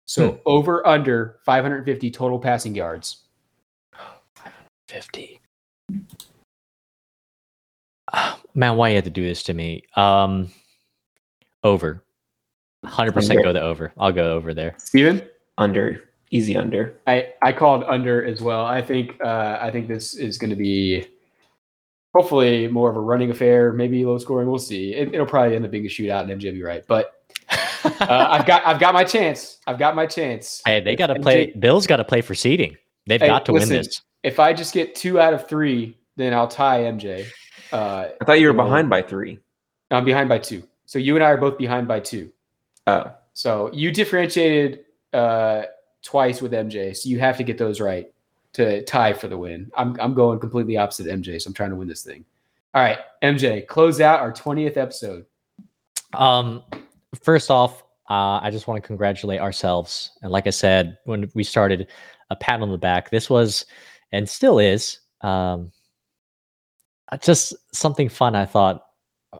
[0.05, 3.23] So over under 550 total passing yards.
[4.89, 5.39] 50.
[8.11, 9.83] Ah, Man, why you had to do this to me?
[9.95, 10.51] Um,
[11.63, 12.03] over.
[12.85, 13.43] 100% Under.
[13.43, 13.93] go the over.
[13.97, 14.75] I'll go over there.
[14.77, 15.21] Steven?
[15.57, 16.03] Under.
[16.31, 16.97] Easy under.
[17.07, 18.65] I, I called under as well.
[18.65, 21.05] I think uh, I think this is going to be
[22.13, 24.47] hopefully more of a running affair, maybe low scoring.
[24.49, 24.93] We'll see.
[24.93, 26.83] It, it'll probably end up being a shootout, and MJ be right.
[26.87, 27.13] But
[27.49, 27.57] uh,
[28.31, 29.57] I've got I've got my chance.
[29.67, 30.61] I've got my chance.
[30.65, 31.53] hey, they got to MJ play.
[31.59, 32.77] Bill's got to play for seeding.
[33.07, 33.69] They've Hey, got to listen.
[33.75, 34.01] win this.
[34.23, 37.25] If I just get two out of three, then I'll tie MJ.
[37.71, 39.39] Uh, I thought you were behind by three.
[39.89, 40.63] I'm behind by two.
[40.85, 42.31] So you and I are both behind by two.
[42.87, 45.63] Oh, So you differentiated uh,
[46.01, 48.11] twice with MJ, so you have to get those right
[48.53, 49.71] to tie for the win.
[49.75, 52.25] I'm I'm going completely opposite MJ, so I'm trying to win this thing.
[52.73, 55.25] All right, MJ, close out our 20th episode.
[56.13, 56.63] Um,
[57.21, 60.11] first off, uh, I just want to congratulate ourselves.
[60.21, 61.87] And like I said, when we started,
[62.31, 63.11] a pat on the back.
[63.11, 63.65] This was,
[64.11, 65.71] and still is, um,
[67.17, 68.35] just something fun.
[68.35, 68.85] I thought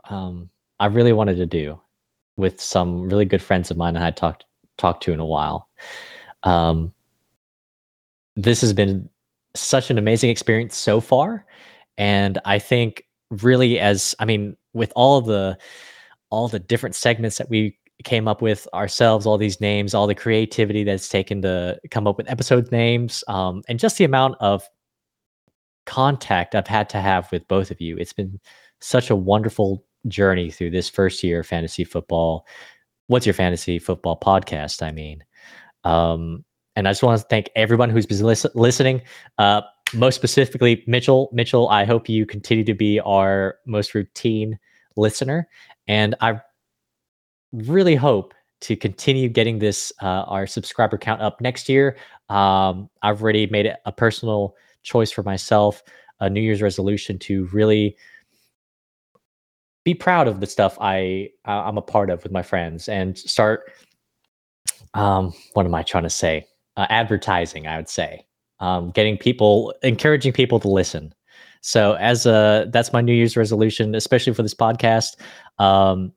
[0.09, 0.49] um,
[0.79, 1.79] I really wanted to do
[2.37, 4.45] with some really good friends of mine I had talked
[4.77, 5.69] talked to in a while.
[6.43, 6.93] Um,
[8.35, 9.09] this has been
[9.55, 11.45] such an amazing experience so far,
[11.97, 15.57] and I think really as I mean with all the
[16.29, 20.15] all the different segments that we came up with ourselves all these names, all the
[20.15, 24.63] creativity that's taken to come up with episode names, um, and just the amount of
[25.85, 27.97] contact I've had to have with both of you.
[27.97, 28.39] It's been
[28.79, 32.45] such a wonderful journey through this first year of fantasy football.
[33.07, 34.81] What's your fantasy football podcast?
[34.81, 35.23] I mean,
[35.83, 36.43] um,
[36.75, 39.01] and I just want to thank everyone who's been lis- listening.
[39.37, 39.61] Uh,
[39.93, 41.29] most specifically, Mitchell.
[41.33, 44.57] Mitchell, I hope you continue to be our most routine
[44.95, 45.49] listener,
[45.87, 46.39] and I
[47.51, 51.97] really hope to continue getting this uh, our subscriber count up next year.
[52.29, 55.83] Um, I've already made it a personal choice for myself,
[56.19, 57.95] a New Year's resolution to really
[59.83, 63.71] be proud of the stuff I I'm a part of with my friends and start.
[64.93, 66.45] Um, what am I trying to say?
[66.77, 68.25] Uh, advertising, I would say,
[68.59, 71.13] um, getting people, encouraging people to listen.
[71.61, 75.17] So as a that's my New Year's resolution, especially for this podcast.
[75.59, 76.13] Um,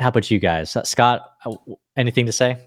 [0.00, 1.22] how about you guys, uh, Scott?
[1.44, 1.54] Uh,
[1.96, 2.58] anything to say?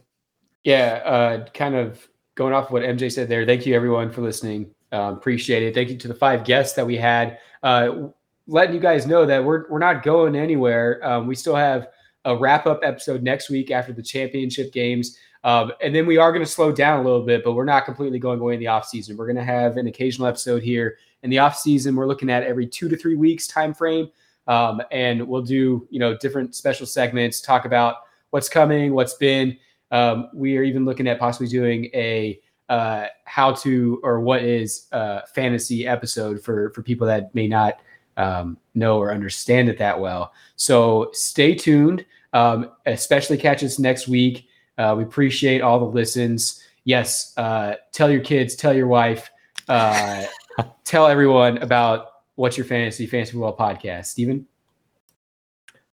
[0.64, 3.46] Yeah, uh, kind of going off of what MJ said there.
[3.46, 4.72] Thank you everyone for listening.
[4.92, 5.74] Uh, appreciate it.
[5.74, 7.40] Thank you to the five guests that we had.
[7.64, 8.10] Uh,
[8.48, 11.06] letting you guys know that we're we're not going anywhere.
[11.06, 11.88] Um, we still have
[12.26, 15.18] a wrap up episode next week after the championship games.
[15.44, 17.86] Um, and then we are going to slow down a little bit, but we're not
[17.86, 19.16] completely going away in the off season.
[19.16, 21.96] We're going to have an occasional episode here in the off season.
[21.96, 24.10] We're looking at every two to three weeks time frame,
[24.48, 27.98] um, and we'll do you know different special segments, talk about
[28.32, 29.58] what's coming, what's been.
[29.92, 34.88] Um, we are even looking at possibly doing a uh, how to or what is
[34.92, 37.80] a fantasy episode for for people that may not
[38.18, 40.34] um, know or understand it that well.
[40.56, 42.06] So stay tuned.
[42.34, 44.48] Um, especially catch us next week.
[44.78, 46.64] Uh, we appreciate all the listens.
[46.84, 49.30] Yes, uh, tell your kids, tell your wife,
[49.68, 50.26] uh,
[50.84, 54.06] tell everyone about what's your fantasy fantasy football podcast.
[54.08, 54.46] Stephen.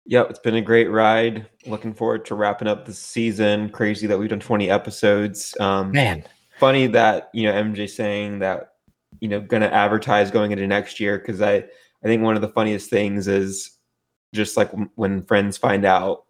[0.07, 1.47] Yep, it's been a great ride.
[1.67, 3.71] Looking forward to wrapping up the season.
[3.71, 5.57] Crazy that we've done 20 episodes.
[5.61, 6.25] Um, Man,
[6.59, 8.75] funny that you know MJ saying that
[9.21, 12.43] you know going to advertise going into next year because I I think one of
[12.43, 13.79] the funniest things is
[14.33, 16.25] just like when friends find out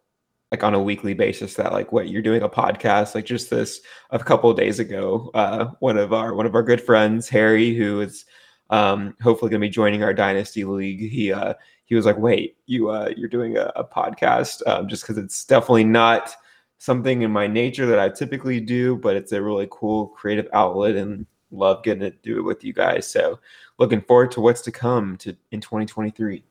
[0.50, 3.80] like on a weekly basis that like what you're doing a podcast like just this
[4.10, 8.00] a couple days ago uh one of our one of our good friends Harry who
[8.00, 8.24] is
[8.70, 11.54] um hopefully going to be joining our dynasty league he uh
[11.86, 15.44] he was like wait you uh you're doing a, a podcast um just because it's
[15.44, 16.36] definitely not
[16.84, 20.96] something in my nature that I typically do but it's a really cool creative outlet
[20.96, 23.38] and love getting to do it with you guys so
[23.78, 26.42] looking forward to what's to come to in 2023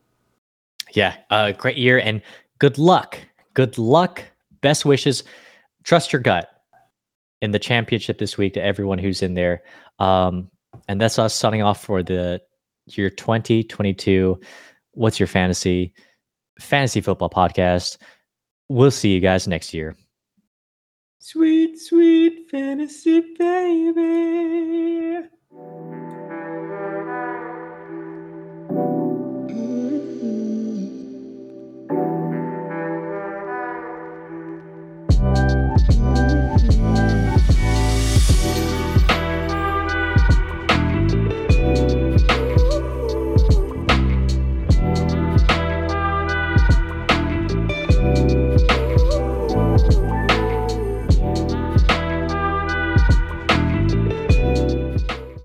[0.92, 2.22] yeah, uh, great year and
[2.58, 3.18] good luck.
[3.54, 4.24] Good luck.
[4.60, 5.24] Best wishes.
[5.82, 6.50] Trust your gut
[7.42, 9.62] in the championship this week to everyone who's in there.
[9.98, 10.50] Um,
[10.88, 12.40] and that's us signing off for the
[12.86, 14.40] year 2022.
[14.92, 15.92] What's your fantasy?
[16.60, 17.98] Fantasy football podcast.
[18.68, 19.96] We'll see you guys next year.
[21.26, 25.26] Sweet, sweet fantasy baby.